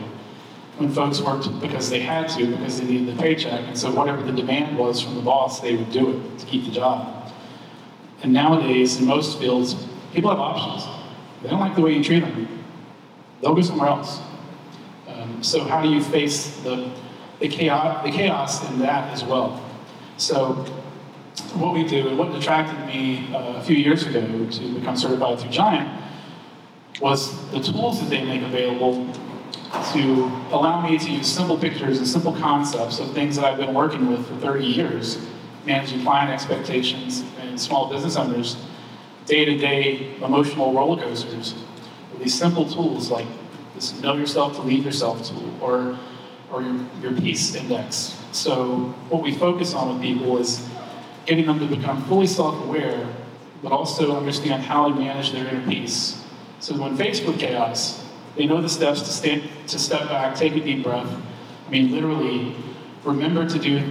when 0.78 0.92
folks 0.92 1.22
worked 1.22 1.48
because 1.62 1.90
they 1.90 2.00
had 2.00 2.28
to, 2.28 2.46
because 2.48 2.80
they 2.80 2.88
needed 2.88 3.16
the 3.16 3.22
paycheck. 3.22 3.62
And 3.68 3.78
so 3.78 3.92
whatever 3.94 4.24
the 4.24 4.32
demand 4.32 4.78
was 4.78 5.02
from 5.02 5.16
the 5.16 5.22
boss, 5.22 5.60
they 5.60 5.76
would 5.76 5.92
do 5.92 6.18
it 6.18 6.40
to 6.40 6.46
keep 6.46 6.66
the 6.66 6.72
job. 6.72 7.32
And 8.24 8.34
nowadays, 8.34 9.00
in 9.00 9.06
most 9.06 9.40
fields, 9.40 9.76
people 10.14 10.30
have 10.30 10.40
options. 10.40 10.90
They 11.42 11.50
don't 11.50 11.60
like 11.60 11.76
the 11.76 11.82
way 11.82 11.94
you 11.94 12.04
treat 12.04 12.22
them. 12.22 12.64
They'll 13.42 13.54
go 13.54 13.62
somewhere 13.62 13.90
else. 13.90 14.20
Um, 15.08 15.44
so 15.44 15.64
how 15.64 15.82
do 15.82 15.90
you 15.90 16.02
face 16.02 16.58
the, 16.62 16.90
the, 17.40 17.50
chaos, 17.50 18.04
the 18.04 18.12
chaos 18.12 18.70
in 18.70 18.80
that 18.80 19.14
as 19.14 19.24
well? 19.24 19.63
So 20.18 20.54
what 21.56 21.74
we 21.74 21.84
do, 21.88 22.08
and 22.08 22.18
what 22.18 22.34
attracted 22.36 22.86
me 22.86 23.34
uh, 23.34 23.58
a 23.58 23.64
few 23.64 23.76
years 23.76 24.06
ago 24.06 24.22
to 24.22 24.74
become 24.74 24.96
certified 24.96 25.40
through 25.40 25.52
Giant, 25.52 26.04
was 27.02 27.50
the 27.52 27.60
tools 27.60 28.00
that 28.00 28.10
they 28.10 28.24
make 28.24 28.42
available 28.44 29.12
to 29.92 30.32
allow 30.52 30.88
me 30.88 30.98
to 30.98 31.12
use 31.12 31.28
simple 31.28 31.58
pictures 31.58 31.98
and 31.98 32.08
simple 32.08 32.34
concepts 32.34 33.00
of 33.00 33.12
things 33.14 33.36
that 33.36 33.46
I've 33.46 33.58
been 33.58 33.74
working 33.74 34.08
with 34.08 34.28
for 34.28 34.36
30 34.36 34.66
years, 34.66 35.18
managing 35.66 36.04
client 36.04 36.30
expectations 36.30 37.24
and 37.40 37.60
small 37.60 37.90
business 37.90 38.16
owners, 38.16 38.58
day-to-day 39.26 40.18
emotional 40.18 40.74
roller 40.74 41.02
coasters. 41.02 41.56
With 42.12 42.24
these 42.24 42.38
simple 42.38 42.70
tools 42.70 43.10
like 43.10 43.28
this 43.74 44.00
Know 44.02 44.16
Yourself 44.16 44.56
to 44.58 44.62
Lead 44.62 44.84
Yourself 44.84 45.28
tool 45.28 45.52
or, 45.60 45.98
or 46.54 46.62
your, 46.62 46.80
your 47.02 47.14
Peace 47.14 47.56
Index. 47.56 48.16
So 48.32 48.94
what 49.10 49.24
we 49.24 49.34
focus 49.34 49.74
on 49.74 49.94
with 49.94 50.02
people 50.02 50.38
is 50.38 50.66
getting 51.26 51.48
them 51.48 51.60
to 51.60 51.66
become 51.66 52.04
fully 52.04 52.28
self-aware, 52.28 53.08
but 53.64 53.72
also 53.72 54.16
understand 54.16 54.62
how 54.64 54.88
to 54.88 54.96
manage 54.96 55.32
their 55.32 55.48
inner 55.48 55.68
peace. 55.68 56.24
So 56.60 56.80
when 56.80 56.96
faced 56.96 57.26
with 57.26 57.40
chaos, 57.40 58.06
they 58.36 58.46
know 58.46 58.62
the 58.62 58.70
steps 58.70 59.02
to, 59.02 59.10
stand, 59.10 59.44
to 59.68 59.80
step 59.80 60.08
back, 60.10 60.36
take 60.36 60.56
a 60.56 60.60
deep 60.60 60.84
breath. 60.84 61.10
I 61.68 61.70
mean, 61.70 61.92
literally, 61.92 62.56
remember 63.04 63.50
to 63.50 63.60
do 63.60 63.84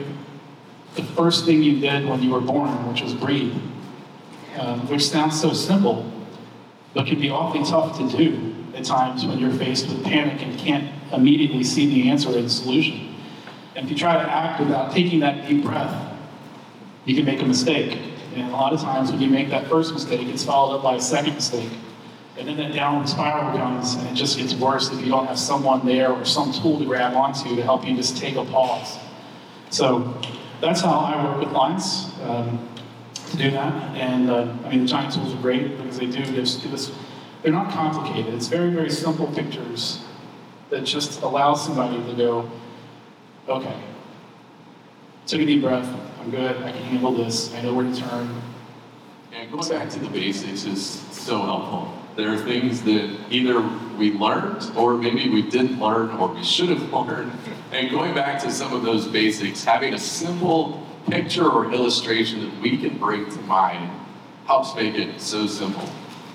the 0.95 1.03
first 1.03 1.45
thing 1.45 1.63
you 1.63 1.81
did 1.81 2.07
when 2.07 2.23
you 2.23 2.31
were 2.31 2.41
born, 2.41 2.71
which 2.89 3.03
was 3.03 3.15
breathe, 3.15 3.55
um, 4.59 4.87
which 4.89 5.09
sounds 5.09 5.41
so 5.41 5.53
simple, 5.53 6.11
but 6.95 7.07
can 7.07 7.21
be 7.21 7.31
awfully 7.31 7.65
tough 7.65 7.99
to 7.99 8.17
do 8.17 8.52
at 8.75 8.85
times 8.85 9.25
when 9.27 9.39
you're 9.39 9.53
faced 9.53 9.89
with 9.89 10.05
panic 10.05 10.43
and 10.43 10.59
can't 10.59 10.91
immediately 11.13 11.63
see 11.63 11.87
the 11.87 12.11
answer 12.11 12.31
or 12.31 12.41
the 12.41 12.49
solution. 12.49 13.15
And 13.77 13.87
if 13.87 13.91
you 13.91 13.97
try 13.97 14.15
to 14.15 14.31
act 14.31 14.61
without 14.61 14.93
taking 14.93 15.21
that 15.21 15.49
deep 15.49 15.65
breath, 15.65 16.19
you 17.05 17.15
can 17.15 17.25
make 17.25 17.41
a 17.41 17.47
mistake. 17.47 17.99
And 18.35 18.49
a 18.49 18.53
lot 18.53 18.73
of 18.73 18.81
times 18.81 19.11
when 19.11 19.21
you 19.21 19.29
make 19.29 19.51
that 19.51 19.69
first 19.69 19.93
mistake, 19.93 20.27
it's 20.29 20.45
followed 20.45 20.77
up 20.77 20.83
by 20.83 20.95
a 20.95 21.01
second 21.01 21.35
mistake. 21.35 21.71
And 22.39 22.49
then 22.49 22.57
that 22.57 22.73
downward 22.73 23.09
spiral 23.09 23.57
comes, 23.59 23.95
and 23.95 24.09
it 24.09 24.15
just 24.15 24.39
gets 24.39 24.55
worse 24.55 24.91
if 24.91 25.01
you 25.03 25.11
don't 25.11 25.27
have 25.27 25.39
someone 25.39 25.85
there 25.85 26.11
or 26.11 26.25
some 26.25 26.53
tool 26.53 26.79
to 26.79 26.85
grab 26.87 27.15
onto 27.15 27.55
to 27.55 27.63
help 27.63 27.87
you 27.87 27.95
just 27.95 28.17
take 28.17 28.37
a 28.37 28.45
pause. 28.45 28.99
So 29.69 30.19
that's 30.61 30.81
how 30.81 30.99
I 31.01 31.23
work 31.25 31.41
with 31.41 31.51
clients 31.51 32.11
um, 32.23 32.69
to 33.31 33.37
do 33.37 33.51
that. 33.51 33.97
And 33.97 34.31
uh, 34.31 34.49
I 34.65 34.71
mean, 34.71 34.81
the 34.81 34.87
giant 34.87 35.13
tools 35.15 35.35
are 35.35 35.43
great 35.43 35.77
because 35.77 35.99
they 35.99 36.07
do 36.07 36.25
give 36.25 36.35
this. 36.71 36.91
They're 37.43 37.53
not 37.53 37.73
complicated. 37.73 38.35
It's 38.35 38.49
very, 38.49 38.71
very 38.71 38.91
simple 38.91 39.27
pictures 39.27 40.01
that 40.71 40.85
just 40.85 41.23
allow 41.23 41.55
somebody 41.55 42.03
to 42.05 42.15
go, 42.15 42.51
okay, 43.49 43.77
took 45.27 45.41
a 45.41 45.47
deep 45.47 45.63
breath. 45.63 45.89
I'm 46.21 46.31
good. 46.31 46.57
I 46.63 46.71
can 46.71 46.83
handle 46.83 47.13
this. 47.13 47.53
I 47.55 47.63
know 47.63 47.75
where 47.75 47.85
to 47.85 47.97
turn. 47.97 48.43
And 49.33 49.51
going 49.51 49.69
back 49.69 49.91
to 49.91 49.99
the 49.99 50.09
basics 50.09 50.65
is 50.65 50.85
so 50.85 51.43
helpful. 51.43 51.93
There 52.15 52.33
are 52.33 52.37
things 52.37 52.83
that 52.83 53.19
either 53.31 53.61
we 53.99 54.13
learned 54.13 54.71
or 54.77 54.95
maybe 54.95 55.29
we 55.29 55.43
didn't 55.43 55.81
learn 55.81 56.11
or 56.11 56.29
we 56.29 56.45
should 56.45 56.69
have 56.69 56.93
learned. 56.93 57.33
And 57.73 57.91
going 57.91 58.15
back 58.15 58.41
to 58.43 58.53
some 58.53 58.73
of 58.73 58.83
those 58.83 59.09
basics, 59.09 59.65
having 59.65 59.95
a 59.95 59.99
simple 59.99 60.87
picture 61.09 61.49
or 61.49 61.73
illustration 61.73 62.41
that 62.41 62.61
we 62.61 62.77
can 62.77 62.99
bring 62.99 63.29
to 63.31 63.41
mind 63.43 63.91
helps 64.47 64.77
make 64.77 64.95
it 64.95 65.21
so 65.21 65.47
simple 65.47 65.89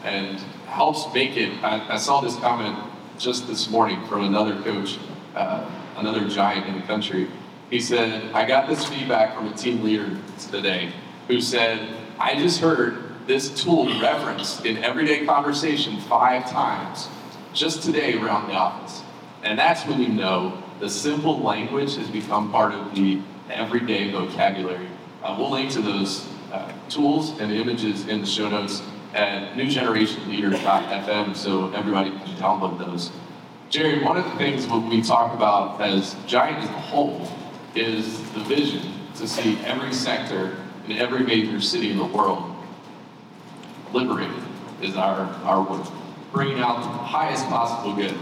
and 0.04 0.40
helps 0.68 1.12
make 1.14 1.36
it. 1.38 1.64
I, 1.64 1.94
I 1.94 1.98
saw 1.98 2.22
this 2.22 2.36
comment 2.36 2.78
just 3.18 3.48
this 3.48 3.70
morning 3.70 4.06
from 4.08 4.24
another 4.24 4.62
coach, 4.62 5.00
uh, 5.36 5.70
another 5.98 6.28
giant 6.28 6.68
in 6.68 6.76
the 6.76 6.86
country. 6.86 7.30
He 7.70 7.82
said, 7.82 8.32
I 8.34 8.46
got 8.46 8.68
this 8.68 8.86
feedback 8.86 9.36
from 9.36 9.48
a 9.48 9.54
team 9.54 9.84
leader 9.84 10.18
today 10.52 10.92
who 11.28 11.42
said, 11.42 11.96
I 12.20 12.36
just 12.36 12.60
heard 12.60 13.04
this 13.28 13.62
tool 13.62 13.88
referenced 14.00 14.66
in 14.66 14.78
everyday 14.84 15.26
conversation 15.26 16.00
five 16.02 16.50
times 16.50 17.10
just 17.54 17.84
today 17.84 18.14
around 18.18 18.48
the 18.48 18.54
office. 18.54 19.04
And 19.44 19.58
that's 19.58 19.86
when 19.86 20.02
you 20.02 20.10
know 20.10 20.62
the 20.80 20.90
simple 20.90 21.40
language 21.40 21.96
has 21.96 22.10
become 22.10 22.52
part 22.52 22.74
of 22.74 22.96
the 22.96 23.20
everyday 23.50 24.12
vocabulary. 24.12 24.88
Uh, 25.24 25.36
we'll 25.38 25.52
link 25.52 25.72
to 25.72 25.82
those 25.82 26.28
uh, 26.52 26.72
tools 26.90 27.38
and 27.40 27.52
images 27.52 28.08
in 28.08 28.22
the 28.22 28.28
show 28.28 28.50
notes 28.50 28.82
at 29.18 29.54
newgenerationleader.fm 29.54 31.36
so 31.36 31.72
everybody 31.74 32.12
can 32.12 32.36
download 32.36 32.78
those. 32.78 33.12
Jerry, 33.70 34.04
one 34.04 34.16
of 34.16 34.24
the 34.24 34.36
things 34.38 34.68
when 34.68 34.88
we 34.88 35.02
talk 35.02 35.34
about 35.34 35.82
as 35.82 36.16
Giant 36.28 36.64
as 36.64 36.70
a 36.70 36.74
whole 36.74 37.28
is 37.74 38.22
the 38.34 38.42
vision 38.42 38.94
to 39.16 39.28
see 39.28 39.58
every 39.66 39.92
sector 39.92 40.56
in 40.88 40.98
every 40.98 41.24
major 41.24 41.60
city 41.60 41.90
in 41.90 41.98
the 41.98 42.06
world 42.06 42.56
liberated 43.92 44.44
is 44.82 44.96
our, 44.96 45.22
our 45.44 45.64
work, 45.64 45.88
bringing 46.32 46.60
out 46.60 46.78
the 46.78 46.88
highest 46.88 47.46
possible 47.48 47.96
good. 47.96 48.16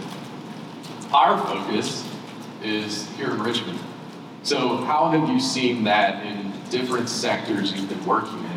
Our 1.13 1.37
focus 1.45 2.09
is 2.63 3.09
here 3.17 3.31
in 3.31 3.43
Richmond. 3.43 3.79
So, 4.43 4.77
how 4.77 5.09
have 5.09 5.29
you 5.29 5.39
seen 5.39 5.83
that 5.83 6.25
in 6.25 6.53
different 6.69 7.09
sectors 7.09 7.73
you've 7.73 7.89
been 7.89 8.05
working 8.05 8.39
in? 8.39 8.54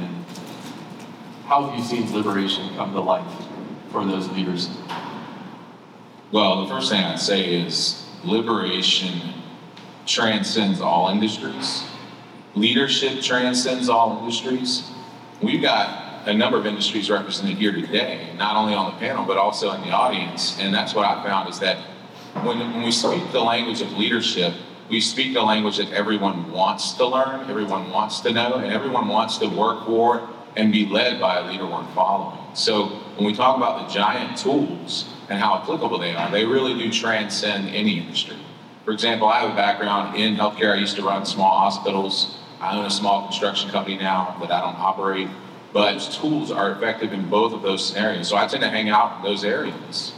How 1.49 1.65
have 1.65 1.79
you 1.79 1.83
seen 1.83 2.15
liberation 2.15 2.77
come 2.77 2.93
to 2.93 3.01
life 3.01 3.25
for 3.91 4.05
those 4.05 4.29
leaders? 4.29 4.69
Well, 6.31 6.67
the 6.67 6.69
first 6.69 6.91
thing 6.91 7.03
I'd 7.03 7.19
say 7.19 7.63
is 7.63 8.07
liberation 8.23 9.33
transcends 10.05 10.83
all 10.83 11.09
industries. 11.09 11.85
Leadership 12.55 13.23
transcends 13.23 13.89
all 13.89 14.19
industries. 14.19 14.91
We've 15.41 15.63
got 15.63 16.29
a 16.29 16.35
number 16.35 16.59
of 16.59 16.67
industries 16.67 17.09
represented 17.09 17.57
here 17.57 17.73
today, 17.73 18.29
not 18.37 18.55
only 18.55 18.75
on 18.75 18.93
the 18.93 18.99
panel, 18.99 19.25
but 19.25 19.39
also 19.39 19.73
in 19.73 19.81
the 19.81 19.91
audience. 19.91 20.59
And 20.61 20.75
that's 20.75 20.95
what 20.95 21.07
I 21.07 21.25
found 21.25 21.49
is 21.49 21.59
that 21.61 21.79
when, 22.45 22.59
when 22.59 22.83
we 22.83 22.93
speak 22.93 23.33
the 23.33 23.41
language 23.41 23.81
of 23.81 23.91
leadership, 23.93 24.53
we 24.91 25.01
speak 25.01 25.33
the 25.33 25.43
language 25.43 25.79
that 25.79 25.91
everyone 25.93 26.53
wants 26.53 26.93
to 26.93 27.07
learn, 27.07 27.49
everyone 27.49 27.91
wants 27.91 28.21
to 28.21 28.35
know, 28.35 28.57
and 28.57 28.71
everyone 28.71 29.09
wants 29.09 29.39
to 29.39 29.47
work 29.47 29.87
for 29.87 30.29
and 30.59 30.71
be 30.71 30.85
led 30.85 31.19
by 31.19 31.39
a 31.39 31.51
leader 31.51 31.67
worth 31.67 31.89
following. 31.95 32.39
So 32.55 32.89
when 33.17 33.25
we 33.25 33.33
talk 33.33 33.57
about 33.57 33.89
the 33.89 33.95
giant 33.95 34.37
tools 34.37 35.09
and 35.31 35.39
how 35.39 35.57
applicable 35.57 35.99
they 35.99 36.15
are, 36.15 36.31
they 36.31 36.45
really 36.45 36.79
do 36.79 36.93
transcend 36.93 37.71
any 37.71 37.99
industry. 37.99 38.37
For 38.85 38.93
example, 38.93 39.29
I 39.29 39.41
have 39.41 39.51
a 39.53 39.57
background 39.57 40.17
in 40.17 40.37
healthcare. 40.37 40.73
I 40.73 40.79
used 40.79 40.97
to 40.97 41.03
run 41.03 41.25
small 41.25 41.59
hospitals. 41.59 42.39
I 42.61 42.77
own 42.77 42.85
a 42.85 42.91
small 42.91 43.27
construction 43.27 43.71
company 43.71 43.97
now, 43.97 44.37
that 44.41 44.51
I 44.51 44.61
don't 44.61 44.79
operate 44.79 45.29
but 45.73 45.99
tools 45.99 46.51
are 46.51 46.73
effective 46.73 47.13
in 47.13 47.29
both 47.29 47.53
of 47.53 47.63
those 47.63 47.87
scenarios. 47.87 48.29
So 48.29 48.37
I 48.37 48.47
tend 48.47 48.63
to 48.63 48.69
hang 48.69 48.89
out 48.89 49.19
in 49.19 49.23
those 49.23 49.45
areas. 49.45 50.13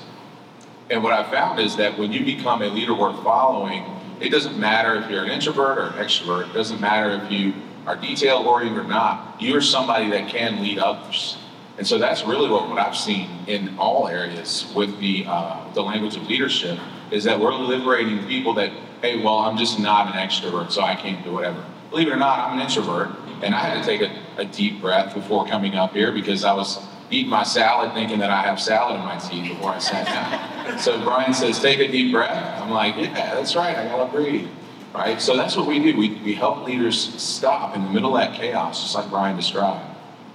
And 0.88 1.02
what 1.02 1.12
I 1.12 1.28
found 1.30 1.60
is 1.60 1.76
that 1.76 1.98
when 1.98 2.12
you 2.12 2.24
become 2.24 2.62
a 2.62 2.68
leader 2.68 2.94
worth 2.94 3.22
following, 3.22 3.84
it 4.20 4.30
doesn't 4.30 4.58
matter 4.58 4.96
if 4.96 5.10
you're 5.10 5.24
an 5.24 5.30
introvert 5.30 5.78
or 5.78 5.86
an 5.88 6.04
extrovert. 6.04 6.50
It 6.50 6.54
doesn't 6.54 6.80
matter 6.80 7.10
if 7.24 7.30
you 7.30 7.54
are 7.86 7.96
detail 7.96 8.38
oriented 8.38 8.84
or 8.84 8.88
not. 8.88 9.40
You 9.40 9.56
are 9.56 9.60
somebody 9.60 10.10
that 10.10 10.28
can 10.28 10.62
lead 10.62 10.78
others. 10.78 11.36
And 11.78 11.86
so 11.86 11.98
that's 11.98 12.24
really 12.24 12.50
what, 12.50 12.68
what 12.68 12.78
I've 12.78 12.96
seen 12.96 13.30
in 13.46 13.78
all 13.78 14.06
areas 14.06 14.70
with 14.76 14.98
the, 15.00 15.24
uh, 15.26 15.72
the 15.72 15.82
language 15.82 16.16
of 16.16 16.26
leadership 16.28 16.78
is 17.10 17.24
that 17.24 17.40
we're 17.40 17.54
liberating 17.54 18.26
people 18.26 18.54
that, 18.54 18.70
hey, 19.00 19.22
well, 19.22 19.38
I'm 19.38 19.56
just 19.56 19.80
not 19.80 20.06
an 20.06 20.12
extrovert, 20.12 20.70
so 20.70 20.82
I 20.82 20.94
can't 20.94 21.24
do 21.24 21.32
whatever. 21.32 21.64
Believe 21.88 22.08
it 22.08 22.12
or 22.12 22.16
not, 22.16 22.38
I'm 22.38 22.58
an 22.58 22.66
introvert, 22.66 23.10
and 23.42 23.54
I 23.54 23.60
had 23.60 23.82
to 23.82 23.84
take 23.84 24.02
a, 24.02 24.40
a 24.40 24.44
deep 24.44 24.80
breath 24.80 25.14
before 25.14 25.46
coming 25.46 25.74
up 25.74 25.92
here 25.92 26.12
because 26.12 26.44
I 26.44 26.52
was 26.52 26.78
eating 27.10 27.30
my 27.30 27.42
salad 27.42 27.92
thinking 27.94 28.18
that 28.20 28.30
I 28.30 28.42
have 28.42 28.60
salad 28.60 28.96
in 28.96 29.04
my 29.04 29.16
teeth 29.18 29.50
before 29.50 29.70
I 29.70 29.78
sat 29.78 30.06
down. 30.06 30.78
so 30.78 31.02
Bryan 31.02 31.34
says, 31.34 31.58
take 31.58 31.80
a 31.80 31.88
deep 31.90 32.12
breath. 32.12 32.62
I'm 32.62 32.70
like, 32.70 32.96
yeah, 32.96 33.34
that's 33.34 33.56
right, 33.56 33.76
I 33.76 33.86
gotta 33.86 34.10
breathe. 34.12 34.48
Right? 34.94 35.20
So 35.20 35.36
that's 35.36 35.56
what 35.56 35.66
we 35.66 35.78
do. 35.78 35.96
We, 35.96 36.16
we 36.16 36.34
help 36.34 36.66
leaders 36.66 36.98
stop 37.22 37.76
in 37.76 37.84
the 37.84 37.90
middle 37.90 38.16
of 38.16 38.22
that 38.22 38.34
chaos, 38.34 38.82
just 38.82 38.94
like 38.94 39.08
Bryan 39.08 39.36
described. 39.36 39.84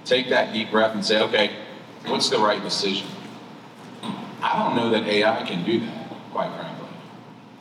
Take 0.04 0.30
that 0.30 0.52
deep 0.52 0.70
breath 0.70 0.94
and 0.94 1.04
say, 1.04 1.22
okay, 1.22 1.50
what's 2.06 2.30
the 2.30 2.38
right 2.38 2.62
decision? 2.62 3.06
I 4.42 4.58
don't 4.58 4.76
know 4.76 4.90
that 4.90 5.06
AI 5.06 5.42
can 5.44 5.64
do 5.64 5.80
that, 5.80 6.08
quite 6.32 6.50
frankly. 6.54 6.88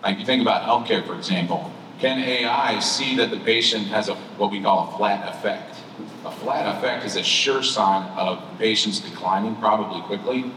Like 0.03 0.19
you 0.19 0.25
think 0.25 0.41
about 0.41 0.63
healthcare, 0.63 1.05
for 1.05 1.15
example. 1.15 1.71
Can 1.99 2.19
AI 2.19 2.79
see 2.79 3.15
that 3.17 3.31
the 3.31 3.39
patient 3.39 3.87
has 3.87 4.09
a 4.09 4.15
what 4.37 4.51
we 4.51 4.61
call 4.61 4.93
a 4.93 4.97
flat 4.97 5.27
affect? 5.33 5.77
A 6.25 6.31
flat 6.31 6.77
affect 6.77 7.05
is 7.05 7.15
a 7.15 7.23
sure 7.23 7.63
sign 7.63 8.03
of 8.17 8.43
patient's 8.59 8.99
declining 8.99 9.55
probably 9.55 10.01
quickly. 10.01 10.51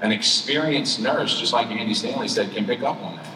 An 0.00 0.12
experienced 0.12 1.00
nurse, 1.00 1.38
just 1.38 1.52
like 1.52 1.68
Andy 1.68 1.94
Stanley 1.94 2.28
said, 2.28 2.52
can 2.52 2.64
pick 2.64 2.82
up 2.82 2.96
on 3.02 3.16
that. 3.16 3.33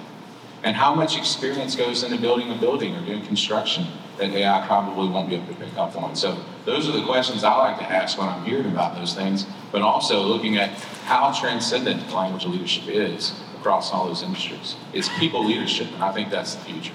And 0.64 0.74
how 0.74 0.94
much 0.94 1.16
experience 1.16 1.76
goes 1.76 2.02
into 2.02 2.20
building 2.20 2.50
a 2.50 2.56
building 2.56 2.94
or 2.96 3.04
doing 3.06 3.24
construction 3.24 3.86
that 4.18 4.30
AI 4.30 4.66
probably 4.66 5.08
won't 5.08 5.28
be 5.28 5.36
able 5.36 5.46
to 5.46 5.54
pick 5.54 5.76
up 5.76 5.96
on? 5.96 6.16
So 6.16 6.42
those 6.64 6.88
are 6.88 6.92
the 6.92 7.04
questions 7.04 7.44
I 7.44 7.56
like 7.56 7.78
to 7.78 7.84
ask 7.84 8.18
when 8.18 8.28
I'm 8.28 8.44
hearing 8.44 8.66
about 8.66 8.96
those 8.96 9.14
things, 9.14 9.46
but 9.70 9.82
also 9.82 10.22
looking 10.22 10.56
at 10.56 10.70
how 11.04 11.32
transcendent 11.32 12.12
language 12.12 12.44
leadership 12.44 12.88
is 12.88 13.32
across 13.56 13.92
all 13.92 14.08
those 14.08 14.22
industries. 14.22 14.74
It's 14.92 15.08
people 15.18 15.44
leadership, 15.44 15.88
and 15.94 16.02
I 16.02 16.12
think 16.12 16.30
that's 16.30 16.56
the 16.56 16.64
future. 16.64 16.94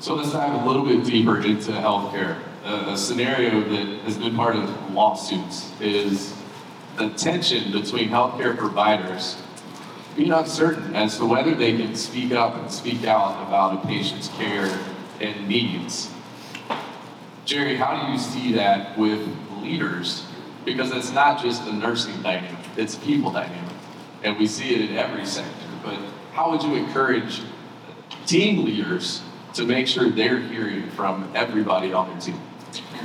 So 0.00 0.14
let's 0.14 0.32
dive 0.32 0.62
a 0.62 0.66
little 0.66 0.84
bit 0.84 1.04
deeper 1.04 1.38
into 1.40 1.72
healthcare. 1.72 2.38
A 2.64 2.96
scenario 2.96 3.60
that 3.60 3.86
has 4.04 4.18
been 4.18 4.34
part 4.34 4.56
of 4.56 4.92
lawsuits 4.92 5.70
is 5.80 6.34
the 6.96 7.10
tension 7.10 7.70
between 7.72 8.08
healthcare 8.08 8.56
providers 8.56 9.36
being 10.16 10.32
uncertain 10.32 10.96
as 10.96 11.18
to 11.18 11.26
whether 11.26 11.54
they 11.54 11.76
can 11.76 11.94
speak 11.94 12.32
up 12.32 12.56
and 12.56 12.70
speak 12.70 13.04
out 13.04 13.46
about 13.46 13.84
a 13.84 13.86
patient's 13.86 14.28
care 14.28 14.78
and 15.20 15.46
needs. 15.46 16.10
Jerry, 17.44 17.76
how 17.76 18.06
do 18.06 18.12
you 18.12 18.18
see 18.18 18.52
that 18.54 18.98
with 18.98 19.28
leaders? 19.60 20.24
Because 20.64 20.90
it's 20.90 21.12
not 21.12 21.40
just 21.40 21.62
a 21.68 21.72
nursing 21.72 22.20
dynamic, 22.22 22.58
it's 22.76 22.96
a 22.96 23.00
people 23.00 23.30
dynamic. 23.30 23.74
And 24.24 24.36
we 24.38 24.46
see 24.46 24.74
it 24.74 24.90
in 24.90 24.96
every 24.96 25.26
sector. 25.26 25.50
But 25.84 25.98
how 26.32 26.50
would 26.50 26.62
you 26.62 26.74
encourage 26.74 27.42
team 28.26 28.64
leaders 28.64 29.22
to 29.54 29.64
make 29.64 29.86
sure 29.86 30.10
they're 30.10 30.40
hearing 30.40 30.88
from 30.90 31.30
everybody 31.34 31.92
on 31.92 32.08
their 32.08 32.20
team? 32.20 32.40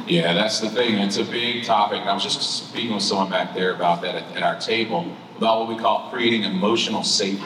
Yeah, 0.07 0.33
that's 0.33 0.59
the 0.59 0.69
thing. 0.69 0.95
It's 0.95 1.17
a 1.17 1.23
big 1.23 1.63
topic. 1.65 1.99
I 1.99 2.13
was 2.13 2.23
just 2.23 2.69
speaking 2.69 2.93
with 2.93 3.03
someone 3.03 3.29
back 3.29 3.53
there 3.53 3.75
about 3.75 4.01
that 4.01 4.15
at, 4.15 4.37
at 4.37 4.43
our 4.43 4.59
table 4.59 5.15
about 5.41 5.61
what 5.61 5.69
we 5.69 5.75
call 5.75 6.07
creating 6.11 6.43
emotional 6.43 7.01
safety. 7.01 7.43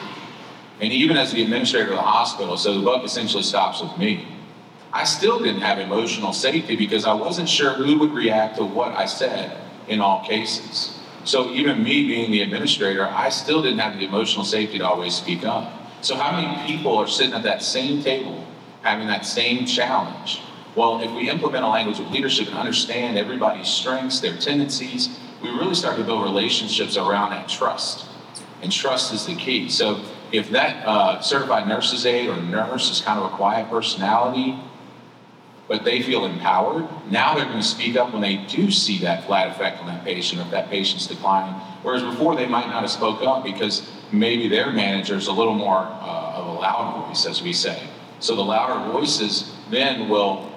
And 0.82 0.92
even 0.92 1.16
as 1.16 1.32
the 1.32 1.42
administrator 1.42 1.92
of 1.92 1.96
the 1.96 2.02
hospital, 2.02 2.58
so 2.58 2.78
the 2.78 2.84
buck 2.84 3.02
essentially 3.02 3.42
stops 3.42 3.80
with 3.80 3.96
me. 3.96 4.28
I 4.92 5.04
still 5.04 5.38
didn't 5.38 5.62
have 5.62 5.78
emotional 5.78 6.34
safety 6.34 6.76
because 6.76 7.06
I 7.06 7.14
wasn't 7.14 7.48
sure 7.48 7.72
who 7.72 7.98
would 8.00 8.12
react 8.12 8.58
to 8.58 8.64
what 8.64 8.92
I 8.92 9.06
said 9.06 9.58
in 9.88 10.02
all 10.02 10.26
cases. 10.26 10.98
So 11.24 11.50
even 11.52 11.82
me 11.82 12.06
being 12.06 12.30
the 12.30 12.42
administrator, 12.42 13.06
I 13.06 13.30
still 13.30 13.62
didn't 13.62 13.78
have 13.78 13.98
the 13.98 14.04
emotional 14.04 14.44
safety 14.44 14.76
to 14.76 14.86
always 14.86 15.14
speak 15.14 15.46
up. 15.46 15.72
So 16.02 16.16
how 16.16 16.38
many 16.38 16.66
people 16.66 16.98
are 16.98 17.08
sitting 17.08 17.32
at 17.32 17.44
that 17.44 17.62
same 17.62 18.02
table 18.02 18.46
having 18.82 19.06
that 19.06 19.24
same 19.24 19.64
challenge? 19.64 20.42
Well, 20.74 21.00
if 21.00 21.10
we 21.12 21.30
implement 21.30 21.64
a 21.64 21.68
language 21.68 21.98
of 21.98 22.10
leadership 22.10 22.48
and 22.48 22.58
understand 22.58 23.16
everybody's 23.16 23.68
strengths, 23.68 24.20
their 24.20 24.36
tendencies, 24.36 25.18
we 25.46 25.58
really 25.58 25.74
start 25.74 25.96
to 25.96 26.04
build 26.04 26.22
relationships 26.22 26.96
around 26.96 27.30
that 27.30 27.48
trust. 27.48 28.06
And 28.62 28.72
trust 28.72 29.12
is 29.12 29.26
the 29.26 29.36
key. 29.36 29.68
So 29.68 30.00
if 30.32 30.50
that 30.50 30.84
uh, 30.86 31.20
certified 31.20 31.68
nurse's 31.68 32.06
aide 32.06 32.28
or 32.28 32.36
nurse 32.36 32.90
is 32.90 33.00
kind 33.00 33.18
of 33.18 33.32
a 33.32 33.36
quiet 33.36 33.68
personality, 33.70 34.58
but 35.68 35.84
they 35.84 36.02
feel 36.02 36.24
empowered, 36.24 36.88
now 37.10 37.34
they're 37.34 37.44
going 37.44 37.58
to 37.58 37.62
speak 37.62 37.96
up 37.96 38.12
when 38.12 38.22
they 38.22 38.36
do 38.36 38.70
see 38.70 38.98
that 38.98 39.26
flat 39.26 39.48
affect 39.48 39.80
on 39.80 39.86
that 39.86 40.04
patient 40.04 40.40
or 40.40 40.44
if 40.44 40.50
that 40.50 40.70
patient's 40.70 41.06
declining. 41.06 41.54
Whereas 41.82 42.02
before 42.02 42.36
they 42.36 42.46
might 42.46 42.66
not 42.66 42.82
have 42.82 42.90
spoke 42.90 43.22
up 43.22 43.44
because 43.44 43.88
maybe 44.12 44.48
their 44.48 44.72
manager's 44.72 45.26
a 45.26 45.32
little 45.32 45.54
more 45.54 45.78
uh, 45.78 46.32
of 46.36 46.46
a 46.46 46.52
loud 46.52 47.06
voice, 47.06 47.26
as 47.26 47.42
we 47.42 47.52
say. 47.52 47.88
So 48.20 48.34
the 48.34 48.42
louder 48.42 48.92
voices 48.92 49.54
then 49.70 50.08
will 50.08 50.50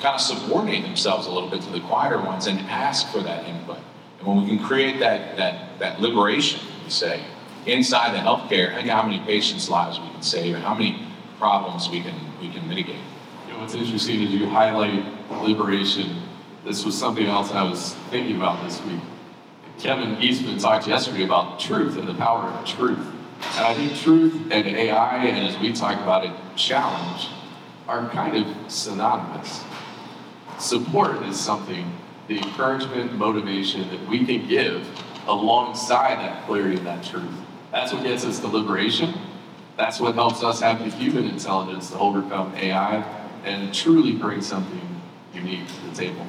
kind 0.00 0.14
of 0.14 0.20
subordinate 0.20 0.82
themselves 0.82 1.26
a 1.26 1.30
little 1.30 1.48
bit 1.48 1.62
to 1.62 1.70
the 1.70 1.80
quieter 1.80 2.20
ones 2.20 2.46
and 2.46 2.58
ask 2.60 3.08
for 3.08 3.20
that 3.22 3.44
input. 3.46 3.78
When 4.26 4.42
we 4.42 4.48
can 4.48 4.58
create 4.58 4.98
that, 4.98 5.36
that, 5.36 5.78
that 5.78 6.00
liberation, 6.00 6.60
we 6.84 6.90
say, 6.90 7.24
inside 7.64 8.12
the 8.12 8.18
healthcare, 8.18 8.74
think 8.74 8.88
how 8.88 9.04
many 9.04 9.20
patients' 9.24 9.68
lives 9.68 10.00
we 10.00 10.08
can 10.08 10.22
save 10.22 10.56
and 10.56 10.64
how 10.64 10.74
many 10.74 11.06
problems 11.38 11.88
we 11.88 12.00
can, 12.00 12.14
we 12.40 12.50
can 12.50 12.68
mitigate. 12.68 12.96
You 13.46 13.52
know, 13.52 13.60
what's 13.60 13.74
interesting 13.74 14.22
is 14.22 14.30
you 14.32 14.48
highlight 14.48 15.04
liberation. 15.30 16.22
This 16.64 16.84
was 16.84 16.98
something 16.98 17.26
else 17.26 17.52
I 17.52 17.62
was 17.62 17.94
thinking 18.10 18.34
about 18.34 18.64
this 18.64 18.82
week. 18.84 19.00
Kevin 19.78 20.20
Eastman 20.20 20.58
talked 20.58 20.88
yesterday 20.88 21.24
about 21.24 21.60
truth 21.60 21.96
and 21.96 22.08
the 22.08 22.14
power 22.14 22.48
of 22.48 22.66
truth. 22.66 22.98
And 23.56 23.64
I 23.64 23.74
think 23.74 23.94
truth 23.96 24.34
and 24.50 24.66
AI, 24.66 25.24
and 25.26 25.46
as 25.46 25.56
we 25.60 25.72
talk 25.72 26.00
about 26.00 26.24
it, 26.24 26.32
challenge, 26.56 27.28
are 27.86 28.08
kind 28.08 28.36
of 28.36 28.72
synonymous. 28.72 29.62
Support 30.58 31.22
is 31.26 31.38
something, 31.38 31.92
the 32.28 32.38
encouragement, 32.38 33.12
motivation 33.14 33.88
that 33.90 34.08
we 34.08 34.24
can 34.24 34.48
give 34.48 34.86
alongside 35.26 36.18
that 36.18 36.46
clarity 36.46 36.76
and 36.76 36.86
that 36.86 37.04
truth. 37.04 37.30
That's 37.70 37.92
what 37.92 38.02
gets 38.02 38.24
us 38.24 38.40
to 38.40 38.48
liberation. 38.48 39.14
That's 39.76 40.00
what 40.00 40.14
helps 40.14 40.42
us 40.42 40.60
have 40.60 40.78
the 40.78 40.90
human 40.90 41.28
intelligence 41.28 41.90
to 41.90 41.98
overcome 41.98 42.54
AI 42.56 43.04
and 43.44 43.72
truly 43.74 44.12
bring 44.12 44.40
something 44.40 44.80
unique 45.34 45.66
to 45.68 45.90
the 45.90 45.94
table. 45.94 46.26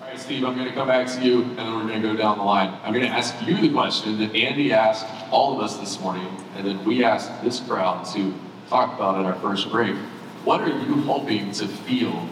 All 0.00 0.08
right, 0.08 0.18
Steve, 0.18 0.44
I'm 0.44 0.54
going 0.54 0.68
to 0.68 0.74
come 0.74 0.88
back 0.88 1.06
to 1.08 1.24
you 1.24 1.42
and 1.42 1.58
then 1.58 1.74
we're 1.74 1.86
going 1.86 2.02
to 2.02 2.08
go 2.08 2.16
down 2.16 2.38
the 2.38 2.44
line. 2.44 2.78
I'm 2.84 2.92
going 2.92 3.04
to 3.04 3.10
ask 3.10 3.34
you 3.46 3.56
the 3.60 3.70
question 3.70 4.18
that 4.18 4.34
Andy 4.34 4.72
asked 4.72 5.06
all 5.30 5.54
of 5.54 5.64
us 5.64 5.76
this 5.78 5.98
morning 6.00 6.28
and 6.56 6.66
then 6.66 6.84
we 6.84 7.02
asked 7.02 7.42
this 7.42 7.60
crowd 7.60 8.04
to 8.14 8.34
talk 8.68 8.94
about 8.94 9.18
at 9.18 9.24
our 9.24 9.40
first 9.40 9.70
break. 9.70 9.96
What 10.44 10.60
are 10.60 10.68
you 10.68 10.96
hoping 11.02 11.52
to 11.52 11.66
feel 11.66 12.28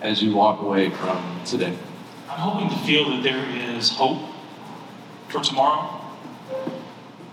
as 0.00 0.22
you 0.22 0.34
walk 0.34 0.60
away 0.60 0.90
from 0.90 1.40
today? 1.44 1.76
I'm 2.30 2.38
hoping 2.38 2.70
to 2.70 2.76
feel 2.86 3.10
that 3.10 3.24
there 3.24 3.44
is 3.74 3.90
hope 3.90 4.22
for 5.30 5.40
tomorrow. 5.40 6.00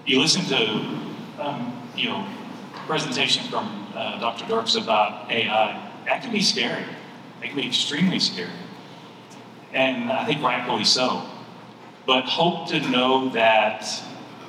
You 0.07 0.19
listen 0.19 0.43
to, 0.45 0.67
um, 1.39 1.87
you 1.95 2.09
know, 2.09 2.27
presentation 2.87 3.43
from 3.47 3.93
uh, 3.93 4.19
Dr. 4.19 4.47
Dirks 4.47 4.73
about 4.73 5.31
AI. 5.31 5.91
That 6.05 6.23
can 6.23 6.31
be 6.31 6.41
scary. 6.41 6.83
It 7.43 7.49
can 7.49 7.57
be 7.57 7.67
extremely 7.67 8.17
scary, 8.17 8.49
and 9.71 10.11
I 10.11 10.25
think 10.25 10.41
rightfully 10.41 10.83
so. 10.83 11.29
But 12.07 12.23
hope 12.23 12.67
to 12.69 12.79
know 12.89 13.29
that 13.29 13.87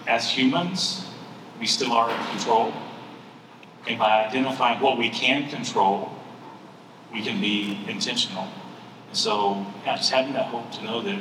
as 0.07 0.31
humans, 0.31 1.05
we 1.61 1.67
still 1.67 1.93
are 1.93 2.11
in 2.11 2.27
control, 2.29 2.73
and 3.87 3.99
by 3.99 4.25
identifying 4.25 4.81
what 4.81 4.97
we 4.97 5.11
can 5.11 5.51
control, 5.51 6.11
we 7.13 7.23
can 7.23 7.39
be 7.39 7.85
intentional. 7.87 8.49
And 9.09 9.17
so, 9.17 9.67
yeah, 9.85 9.97
just 9.97 10.13
having 10.13 10.35
that 10.35 10.47
hope 10.47 10.71
to 10.73 10.85
know 10.85 11.01
that 11.03 11.15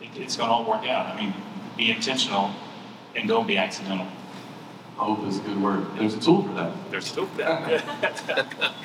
it, 0.00 0.10
it's 0.16 0.36
going 0.36 0.48
to 0.48 0.54
all 0.54 0.64
work 0.64 0.86
out. 0.86 1.06
I 1.06 1.20
mean, 1.20 1.34
be 1.76 1.90
intentional 1.90 2.50
and 3.16 3.28
don't 3.28 3.46
be 3.46 3.58
accidental. 3.58 4.06
Hope 4.96 5.26
is 5.26 5.38
a 5.38 5.42
good 5.42 5.60
word. 5.60 5.86
There's 5.96 6.14
a 6.14 6.20
tool 6.20 6.42
for 6.44 6.52
that. 6.54 6.72
There's 6.90 7.12
hope 7.14 7.34
there. 7.36 7.82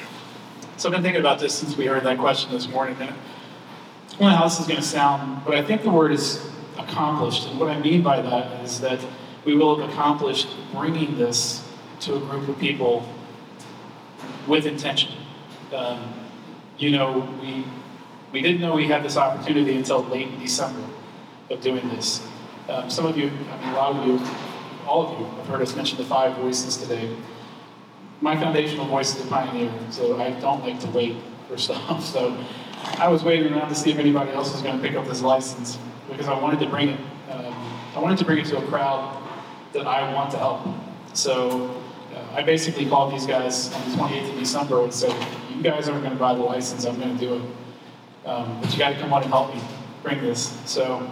So 0.79 0.87
I've 0.87 0.93
been 0.93 1.03
thinking 1.03 1.19
about 1.19 1.39
this 1.39 1.53
since 1.53 1.75
we 1.75 1.87
heard 1.87 2.03
that 2.03 2.17
question 2.17 2.53
this 2.53 2.69
morning. 2.69 2.95
And 3.01 3.09
I 3.09 3.13
don't 4.11 4.21
know 4.21 4.29
how 4.29 4.45
this 4.45 4.61
is 4.61 4.65
going 4.65 4.79
to 4.79 4.85
sound, 4.85 5.43
but 5.43 5.53
I 5.53 5.61
think 5.61 5.83
the 5.83 5.89
word 5.89 6.13
is 6.13 6.41
accomplished. 6.77 7.49
And 7.49 7.59
what 7.59 7.69
I 7.69 7.77
mean 7.81 8.01
by 8.01 8.21
that 8.21 8.63
is 8.63 8.79
that 8.79 9.05
we 9.43 9.57
will 9.57 9.77
have 9.77 9.89
accomplished 9.89 10.47
bringing 10.71 11.17
this 11.17 11.67
to 12.01 12.15
a 12.15 12.19
group 12.21 12.47
of 12.47 12.57
people 12.59 13.05
with 14.47 14.65
intention. 14.65 15.11
Um, 15.75 16.13
you 16.77 16.91
know, 16.91 17.27
we, 17.41 17.65
we 18.31 18.41
didn't 18.41 18.61
know 18.61 18.75
we 18.75 18.87
had 18.87 19.03
this 19.03 19.17
opportunity 19.17 19.75
until 19.75 20.03
late 20.03 20.39
December 20.39 20.83
of 21.49 21.61
doing 21.61 21.87
this. 21.89 22.25
Um, 22.67 22.89
some 22.89 23.05
of 23.05 23.17
you, 23.17 23.27
I 23.27 23.57
mean, 23.59 23.69
a 23.69 23.73
lot 23.73 23.95
of 23.95 24.05
you, 24.05 24.19
all 24.87 25.07
of 25.07 25.19
you 25.19 25.25
have 25.25 25.47
heard 25.47 25.61
us 25.61 25.75
mention 25.75 25.97
the 25.97 26.05
five 26.05 26.37
voices 26.37 26.77
today. 26.77 27.15
My 28.21 28.35
foundational 28.35 28.85
voice 28.85 29.15
is 29.15 29.25
a 29.25 29.27
pioneer, 29.27 29.71
so 29.89 30.21
I 30.21 30.31
don't 30.39 30.61
like 30.63 30.79
to 30.81 30.87
wait 30.89 31.15
for 31.47 31.57
stuff. 31.67 32.03
So 32.05 32.37
I 32.97 33.07
was 33.07 33.23
waiting 33.23 33.53
around 33.53 33.69
to 33.69 33.75
see 33.75 33.91
if 33.91 33.97
anybody 33.97 34.31
else 34.31 34.51
was 34.51 34.61
going 34.61 34.77
to 34.77 34.87
pick 34.87 34.95
up 34.95 35.07
this 35.07 35.21
license 35.21 35.79
because 36.09 36.27
I 36.27 36.39
wanted 36.39 36.59
to 36.59 36.67
bring 36.67 36.89
it. 36.89 36.99
Um, 37.29 37.53
I 37.95 37.99
wanted 37.99 38.17
to 38.19 38.25
bring 38.25 38.39
it 38.39 38.45
to 38.47 38.57
a 38.57 38.67
crowd 38.67 39.21
that 39.73 39.87
I 39.87 40.13
want 40.13 40.31
to 40.31 40.37
help. 40.37 40.61
So 41.13 41.81
uh, 42.13 42.35
I 42.35 42.43
basically 42.43 42.87
called 42.87 43.13
these 43.13 43.25
guys 43.25 43.73
on 43.73 43.89
the 43.89 43.97
28th 43.97 44.33
of 44.33 44.39
December 44.39 44.83
and 44.83 44.93
said, 44.93 45.15
"You 45.55 45.61
guys 45.61 45.89
aren't 45.89 46.03
going 46.03 46.13
to 46.13 46.19
buy 46.19 46.35
the 46.35 46.41
license. 46.41 46.85
I'm 46.85 46.99
going 46.99 47.17
to 47.17 47.19
do 47.19 47.35
it, 47.35 47.41
um, 48.25 48.59
but 48.61 48.71
you 48.71 48.79
got 48.79 48.89
to 48.89 48.99
come 48.99 49.13
on 49.13 49.23
and 49.23 49.31
help 49.31 49.53
me 49.53 49.61
bring 50.03 50.21
this." 50.21 50.59
So. 50.65 51.09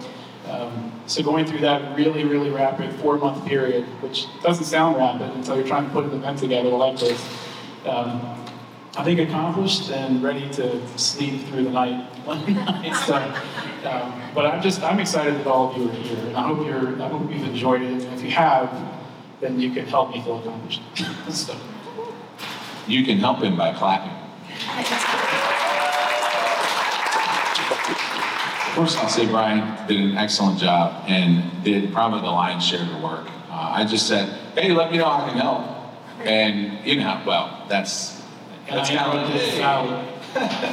Um, 0.50 0.94
so 1.08 1.22
going 1.24 1.46
through 1.46 1.60
that 1.60 1.98
really, 1.98 2.24
really 2.24 2.50
rapid 2.50 2.94
four-month 3.02 3.46
period, 3.46 3.84
which 4.02 4.28
doesn't 4.42 4.64
sound 4.64 4.96
rapid 4.96 5.36
until 5.36 5.58
you're 5.58 5.68
trying 5.68 5.86
to 5.86 5.90
put 5.92 6.06
an 6.06 6.14
event 6.14 6.40
together 6.40 6.70
like 6.70 6.98
this, 6.98 7.22
um, 7.86 8.22
I 8.98 9.04
think 9.04 9.20
accomplished 9.20 9.92
and 9.92 10.24
ready 10.24 10.50
to 10.54 10.98
sleep 10.98 11.46
through 11.48 11.66
the 11.66 11.70
night. 11.70 12.10
so, 13.06 13.16
um, 13.88 14.22
but 14.34 14.46
I'm 14.46 14.62
just 14.62 14.82
I'm 14.82 15.00
excited 15.00 15.36
that 15.36 15.48
all 15.48 15.70
of 15.70 15.78
you 15.78 15.90
are 15.90 15.94
here, 15.94 16.18
and 16.28 16.36
I 16.36 16.42
hope 16.42 16.66
you're 16.66 17.02
I 17.02 17.08
hope 17.08 17.32
you've 17.32 17.48
enjoyed 17.48 17.84
it. 17.84 17.92
And 17.92 18.14
if 18.14 18.24
you 18.24 18.32
have, 18.32 18.70
then 19.40 19.60
you 19.60 19.72
can 19.72 19.86
help 19.86 20.12
me 20.12 20.22
feel 20.24 20.40
accomplished. 20.40 20.82
so. 21.30 21.56
You 22.88 23.06
can 23.06 23.18
help 23.18 23.44
him 23.44 23.56
by 23.58 23.74
clapping. 23.74 24.14
First, 28.78 29.00
I'll 29.00 29.10
say 29.10 29.26
Bryan 29.26 29.88
did 29.88 30.00
an 30.00 30.18
excellent 30.18 30.60
job 30.60 31.04
and 31.08 31.64
did 31.64 31.92
probably 31.92 32.22
the 32.22 32.28
lion's 32.28 32.64
share 32.64 32.84
of 32.84 32.90
the 32.90 33.00
work. 33.00 33.26
Uh, 33.50 33.72
I 33.74 33.84
just 33.86 34.08
said, 34.08 34.30
hey, 34.54 34.72
let 34.72 34.92
me 34.92 35.00
know 35.00 35.06
how 35.06 35.26
I 35.26 35.30
can 35.30 35.40
help. 35.40 35.66
And, 36.20 36.86
you 36.86 36.98
know, 36.98 37.24
well, 37.26 37.66
that's, 37.68 38.22
that's 38.70 38.92
I 38.92 38.96
kind 38.96 39.14
know 39.14 39.26
of 39.26 39.34
this 39.34 39.54
salad. 39.56 40.08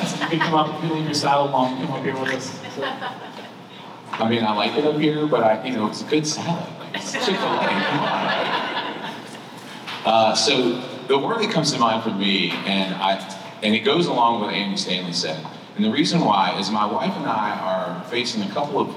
so 0.07 0.23
you 0.25 0.29
can 0.29 0.39
come 0.39 0.53
up, 0.53 0.75
if 0.77 0.85
you 0.85 0.95
leave 0.97 1.07
your 1.07 1.15
salad 1.15 1.51
long, 1.51 1.79
come 1.81 1.93
up 1.93 2.05
here 2.05 2.13
with 2.13 2.35
us. 2.35 2.61
So, 2.77 2.83
I 2.85 4.29
mean, 4.29 4.45
I 4.45 4.55
like 4.55 4.77
it 4.77 4.85
up 4.85 5.01
here, 5.01 5.27
but 5.27 5.43
I, 5.43 5.67
you 5.67 5.75
know, 5.75 5.87
it's 5.87 6.03
a 6.03 6.05
good 6.05 6.27
salad. 6.27 6.79
Like, 6.79 6.97
it's 6.97 7.11
Chick-fil-A, 7.11 7.39
come 7.39 8.01
on. 8.01 9.15
Uh, 10.05 10.35
so 10.35 10.79
the 11.09 11.19
word 11.19 11.41
that 11.41 11.51
comes 11.51 11.73
to 11.73 11.79
mind 11.79 12.03
for 12.03 12.11
me, 12.11 12.51
and 12.67 12.95
I, 12.97 13.15
and 13.63 13.75
it 13.75 13.81
goes 13.81 14.09
along 14.09 14.43
with 14.43 14.49
what 14.49 14.55
Andy 14.55 14.77
Stanley 14.77 15.15
said. 15.15 15.43
And 15.77 15.85
the 15.85 15.91
reason 15.91 16.21
why 16.21 16.59
is 16.59 16.71
my 16.71 16.87
wife 16.87 17.15
and 17.17 17.27
I 17.27 17.51
are 17.59 18.05
facing 18.11 18.43
a 18.43 18.51
couple 18.51 18.81
of 18.81 18.95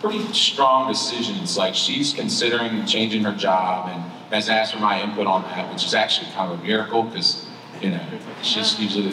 pretty 0.00 0.20
strong 0.32 0.88
decisions. 0.90 1.56
Like 1.56 1.74
she's 1.74 2.12
considering 2.12 2.84
changing 2.86 3.24
her 3.24 3.32
job 3.32 3.88
and 3.88 4.02
has 4.32 4.48
asked 4.48 4.74
for 4.74 4.80
my 4.80 5.02
input 5.02 5.26
on 5.26 5.42
that, 5.42 5.72
which 5.72 5.84
is 5.84 5.94
actually 5.94 6.30
kind 6.32 6.52
of 6.52 6.60
a 6.60 6.62
miracle 6.62 7.02
because, 7.02 7.46
you 7.80 7.90
know, 7.90 8.04
she's 8.42 8.78
usually 8.78 9.12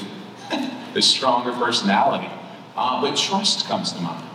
the, 0.50 0.72
the 0.94 1.02
stronger 1.02 1.52
personality. 1.54 2.30
Uh, 2.76 3.02
but 3.02 3.16
trust 3.16 3.66
comes 3.68 3.92
to 3.94 4.02
mind. 4.02 4.30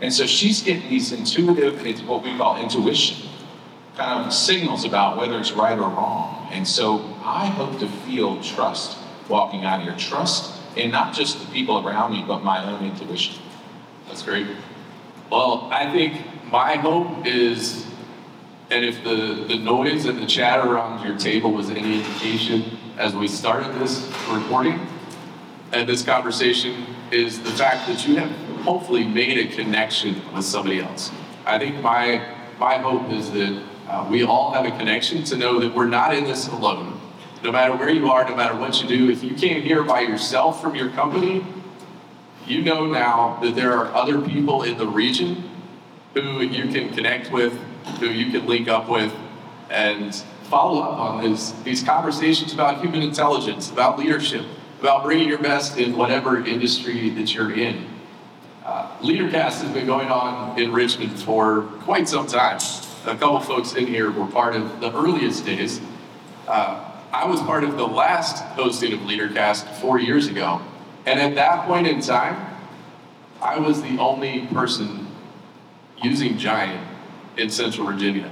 And 0.00 0.12
so 0.12 0.26
she's 0.26 0.62
getting 0.62 0.88
these 0.88 1.12
intuitive, 1.12 1.86
it's 1.86 2.02
what 2.02 2.22
we 2.22 2.36
call 2.36 2.56
intuition, 2.56 3.28
kind 3.96 4.26
of 4.26 4.32
signals 4.32 4.84
about 4.84 5.18
whether 5.18 5.38
it's 5.38 5.52
right 5.52 5.78
or 5.78 5.88
wrong. 5.88 6.48
And 6.52 6.66
so 6.66 6.98
I 7.22 7.46
hope 7.46 7.78
to 7.80 7.88
feel 7.88 8.42
trust 8.42 8.96
walking 9.28 9.64
out 9.64 9.80
of 9.80 9.86
here. 9.86 9.96
Trust 9.96 10.59
in 10.76 10.90
not 10.90 11.14
just 11.14 11.40
the 11.40 11.46
people 11.52 11.86
around 11.86 12.12
me, 12.12 12.24
but 12.26 12.42
my 12.42 12.64
own 12.64 12.84
intuition. 12.84 13.42
That's 14.06 14.22
great. 14.22 14.46
Well, 15.30 15.68
I 15.70 15.90
think 15.92 16.20
my 16.50 16.76
hope 16.76 17.26
is, 17.26 17.86
and 18.70 18.84
if 18.84 19.02
the, 19.04 19.44
the 19.48 19.56
noise 19.56 20.06
and 20.06 20.18
the 20.18 20.26
chatter 20.26 20.72
around 20.72 21.06
your 21.06 21.16
table 21.16 21.52
was 21.52 21.70
any 21.70 21.98
indication 21.98 22.78
as 22.98 23.14
we 23.14 23.28
started 23.28 23.74
this 23.80 24.12
recording 24.28 24.86
and 25.72 25.88
this 25.88 26.02
conversation, 26.02 26.86
is 27.10 27.40
the 27.42 27.50
fact 27.50 27.86
that 27.88 28.06
you 28.06 28.16
have 28.16 28.30
hopefully 28.60 29.04
made 29.04 29.38
a 29.38 29.54
connection 29.54 30.20
with 30.34 30.44
somebody 30.44 30.80
else. 30.80 31.10
I 31.46 31.58
think 31.58 31.80
my, 31.80 32.24
my 32.58 32.78
hope 32.78 33.10
is 33.10 33.30
that 33.32 33.62
uh, 33.88 34.06
we 34.08 34.22
all 34.22 34.52
have 34.52 34.66
a 34.66 34.70
connection 34.76 35.24
to 35.24 35.36
know 35.36 35.58
that 35.60 35.74
we're 35.74 35.86
not 35.88 36.14
in 36.14 36.24
this 36.24 36.48
alone. 36.48 36.89
No 37.42 37.52
matter 37.52 37.74
where 37.74 37.90
you 37.90 38.10
are, 38.10 38.28
no 38.28 38.36
matter 38.36 38.54
what 38.54 38.82
you 38.82 38.88
do, 38.88 39.10
if 39.10 39.24
you 39.24 39.34
came 39.34 39.62
here 39.62 39.82
by 39.82 40.00
yourself 40.00 40.60
from 40.60 40.74
your 40.74 40.90
company, 40.90 41.44
you 42.46 42.62
know 42.62 42.86
now 42.86 43.38
that 43.42 43.54
there 43.54 43.72
are 43.72 43.86
other 43.94 44.20
people 44.20 44.62
in 44.62 44.76
the 44.76 44.86
region 44.86 45.50
who 46.14 46.40
you 46.40 46.70
can 46.72 46.92
connect 46.94 47.32
with, 47.32 47.52
who 47.98 48.06
you 48.06 48.30
can 48.30 48.46
link 48.46 48.68
up 48.68 48.88
with, 48.88 49.14
and 49.70 50.14
follow 50.44 50.82
up 50.82 50.98
on 50.98 51.24
these, 51.24 51.52
these 51.62 51.82
conversations 51.82 52.52
about 52.52 52.80
human 52.80 53.02
intelligence, 53.02 53.70
about 53.70 53.98
leadership, 53.98 54.44
about 54.80 55.04
bringing 55.04 55.28
your 55.28 55.38
best 55.38 55.78
in 55.78 55.96
whatever 55.96 56.44
industry 56.44 57.10
that 57.10 57.32
you're 57.32 57.52
in. 57.52 57.86
Uh, 58.64 58.88
LeaderCast 58.98 59.62
has 59.62 59.72
been 59.72 59.86
going 59.86 60.08
on 60.08 60.58
in 60.60 60.72
Richmond 60.72 61.18
for 61.20 61.62
quite 61.82 62.08
some 62.08 62.26
time. 62.26 62.58
A 63.06 63.16
couple 63.16 63.40
folks 63.40 63.74
in 63.74 63.86
here 63.86 64.10
were 64.10 64.26
part 64.26 64.54
of 64.54 64.80
the 64.80 64.92
earliest 64.92 65.46
days. 65.46 65.80
Uh, 66.46 66.89
I 67.12 67.26
was 67.26 67.40
part 67.40 67.64
of 67.64 67.76
the 67.76 67.86
last 67.86 68.42
hosting 68.54 68.92
of 68.92 69.00
LeaderCast 69.00 69.80
four 69.80 69.98
years 69.98 70.28
ago. 70.28 70.62
And 71.06 71.18
at 71.18 71.34
that 71.34 71.66
point 71.66 71.86
in 71.86 72.00
time, 72.00 72.56
I 73.42 73.58
was 73.58 73.82
the 73.82 73.98
only 73.98 74.46
person 74.46 75.08
using 76.02 76.38
Giant 76.38 76.86
in 77.36 77.50
Central 77.50 77.86
Virginia. 77.86 78.30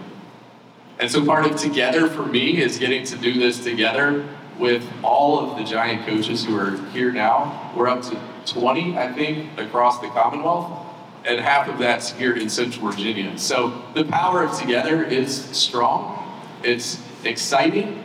And 1.00 1.10
so 1.10 1.24
part 1.24 1.46
of 1.46 1.56
together 1.56 2.08
for 2.08 2.24
me 2.24 2.60
is 2.60 2.78
getting 2.78 3.04
to 3.06 3.16
do 3.16 3.34
this 3.34 3.62
together 3.62 4.28
with 4.58 4.84
all 5.02 5.38
of 5.38 5.58
the 5.58 5.64
Giant 5.64 6.06
coaches 6.06 6.44
who 6.44 6.56
are 6.56 6.76
here 6.88 7.12
now. 7.12 7.72
We're 7.76 7.88
up 7.88 8.02
to 8.02 8.18
20, 8.46 8.96
I 8.96 9.12
think, 9.12 9.58
across 9.58 10.00
the 10.00 10.08
Commonwealth, 10.08 10.86
and 11.24 11.40
half 11.40 11.68
of 11.68 11.78
that's 11.78 12.12
here 12.12 12.36
in 12.36 12.48
Central 12.48 12.90
Virginia. 12.90 13.38
So 13.38 13.82
the 13.94 14.04
power 14.04 14.42
of 14.42 14.58
together 14.58 15.04
is 15.04 15.44
strong, 15.50 16.42
it's 16.62 17.00
exciting, 17.24 18.04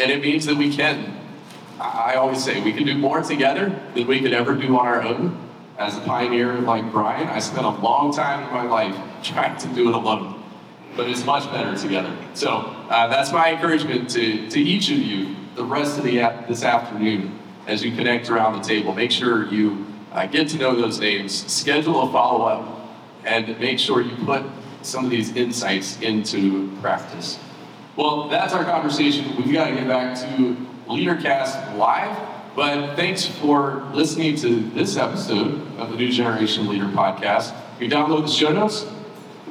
and 0.00 0.10
it 0.10 0.22
means 0.22 0.46
that 0.46 0.56
we 0.56 0.74
can 0.74 1.20
I 1.80 2.14
always 2.14 2.44
say 2.44 2.60
we 2.60 2.72
can 2.72 2.84
do 2.84 2.96
more 2.96 3.22
together 3.22 3.74
than 3.94 4.06
we 4.06 4.20
could 4.20 4.34
ever 4.34 4.54
do 4.54 4.78
on 4.78 4.86
our 4.86 5.02
own. 5.02 5.48
As 5.78 5.96
a 5.96 6.00
pioneer 6.00 6.58
like 6.58 6.92
Bryan, 6.92 7.26
I 7.28 7.38
spent 7.38 7.64
a 7.64 7.70
long 7.70 8.12
time 8.12 8.46
in 8.46 8.52
my 8.52 8.64
life 8.64 8.94
trying 9.22 9.56
to 9.58 9.68
do 9.68 9.88
it 9.88 9.94
alone, 9.94 10.42
but 10.94 11.08
it's 11.08 11.24
much 11.24 11.50
better 11.50 11.74
together. 11.76 12.14
So 12.34 12.50
uh, 12.50 13.08
that's 13.08 13.32
my 13.32 13.54
encouragement 13.54 14.10
to, 14.10 14.50
to 14.50 14.60
each 14.60 14.90
of 14.90 14.98
you 14.98 15.36
the 15.54 15.64
rest 15.64 15.96
of 15.96 16.04
the 16.04 16.16
this 16.46 16.64
afternoon 16.64 17.38
as 17.66 17.82
you 17.82 17.92
connect 17.96 18.28
around 18.28 18.60
the 18.60 18.62
table. 18.62 18.94
Make 18.94 19.10
sure 19.10 19.46
you 19.46 19.86
uh, 20.12 20.26
get 20.26 20.48
to 20.48 20.58
know 20.58 20.74
those 20.74 21.00
names, 21.00 21.50
schedule 21.50 22.02
a 22.02 22.12
follow 22.12 22.44
up, 22.44 22.90
and 23.24 23.58
make 23.58 23.78
sure 23.78 24.02
you 24.02 24.16
put 24.26 24.42
some 24.82 25.04
of 25.06 25.10
these 25.10 25.34
insights 25.34 25.98
into 26.02 26.70
practice. 26.82 27.38
Well, 27.96 28.28
that's 28.28 28.52
our 28.52 28.64
conversation. 28.64 29.36
We've 29.36 29.52
got 29.52 29.68
to 29.68 29.74
get 29.74 29.88
back 29.88 30.16
to 30.20 30.56
LeaderCast 30.86 31.76
Live. 31.76 32.16
But 32.56 32.96
thanks 32.96 33.24
for 33.24 33.88
listening 33.92 34.36
to 34.36 34.60
this 34.70 34.96
episode 34.96 35.60
of 35.78 35.90
the 35.90 35.96
New 35.96 36.10
Generation 36.10 36.68
Leader 36.68 36.86
Podcast. 36.86 37.54
You 37.80 37.88
download 37.88 38.22
the 38.22 38.32
show 38.32 38.52
notes, 38.52 38.86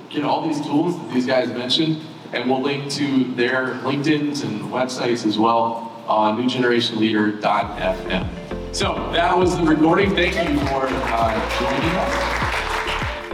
get 0.10 0.26
all 0.26 0.46
these 0.48 0.60
tools 0.62 0.98
that 0.98 1.14
these 1.14 1.26
guys 1.26 1.48
mentioned, 1.48 2.02
and 2.34 2.50
we'll 2.50 2.62
link 2.62 2.92
to 2.92 3.24
their 3.36 3.76
LinkedIn's 3.76 4.42
and 4.42 4.62
websites 4.64 5.26
as 5.26 5.40
well 5.40 6.04
on 6.08 6.38
newgenerationleader.fm. 6.38 8.76
So 8.76 8.94
that 9.14 9.36
was 9.36 9.58
the 9.58 9.64
recording. 9.64 10.14
Thank 10.14 10.36
you 10.36 10.60
for 10.68 10.88
uh, 10.90 11.60
joining. 11.60 11.89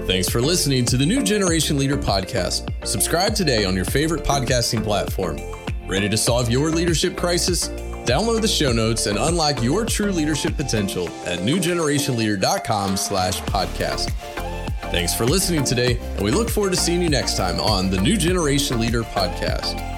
Thanks 0.05 0.29
for 0.29 0.39
listening 0.39 0.85
to 0.85 0.97
the 0.97 1.05
New 1.05 1.23
Generation 1.23 1.77
Leader 1.77 1.97
Podcast. 1.97 2.69
Subscribe 2.85 3.33
today 3.33 3.65
on 3.65 3.75
your 3.75 3.85
favorite 3.85 4.23
podcasting 4.23 4.83
platform. 4.83 5.39
Ready 5.87 6.07
to 6.09 6.15
solve 6.15 6.49
your 6.49 6.69
leadership 6.69 7.17
crisis? 7.17 7.69
Download 8.05 8.39
the 8.39 8.47
show 8.47 8.71
notes 8.71 9.07
and 9.07 9.17
unlock 9.17 9.63
your 9.63 9.83
true 9.83 10.11
leadership 10.11 10.55
potential 10.55 11.07
at 11.25 11.39
newgenerationleader.com 11.39 12.97
slash 12.97 13.41
podcast. 13.41 14.11
Thanks 14.91 15.15
for 15.15 15.25
listening 15.25 15.63
today, 15.63 15.97
and 15.97 16.21
we 16.21 16.29
look 16.29 16.49
forward 16.49 16.73
to 16.73 16.79
seeing 16.79 17.01
you 17.01 17.09
next 17.09 17.35
time 17.35 17.59
on 17.59 17.89
the 17.89 17.99
New 17.99 18.15
Generation 18.15 18.79
Leader 18.79 19.01
Podcast. 19.01 19.94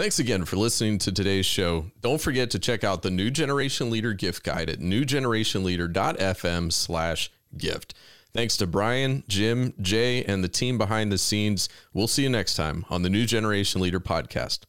Thanks 0.00 0.18
again 0.18 0.46
for 0.46 0.56
listening 0.56 0.96
to 1.00 1.12
today's 1.12 1.44
show. 1.44 1.90
Don't 2.00 2.22
forget 2.22 2.50
to 2.52 2.58
check 2.58 2.84
out 2.84 3.02
the 3.02 3.10
New 3.10 3.30
Generation 3.30 3.90
Leader 3.90 4.14
gift 4.14 4.42
guide 4.42 4.70
at 4.70 4.78
newgenerationleader.fm 4.78 6.72
slash 6.72 7.30
gift. 7.58 7.92
Thanks 8.32 8.56
to 8.56 8.66
Brian, 8.66 9.24
Jim, 9.28 9.74
Jay, 9.78 10.24
and 10.24 10.42
the 10.42 10.48
team 10.48 10.78
behind 10.78 11.12
the 11.12 11.18
scenes. 11.18 11.68
We'll 11.92 12.06
see 12.06 12.22
you 12.22 12.30
next 12.30 12.54
time 12.54 12.86
on 12.88 13.02
the 13.02 13.10
New 13.10 13.26
Generation 13.26 13.82
Leader 13.82 14.00
podcast. 14.00 14.60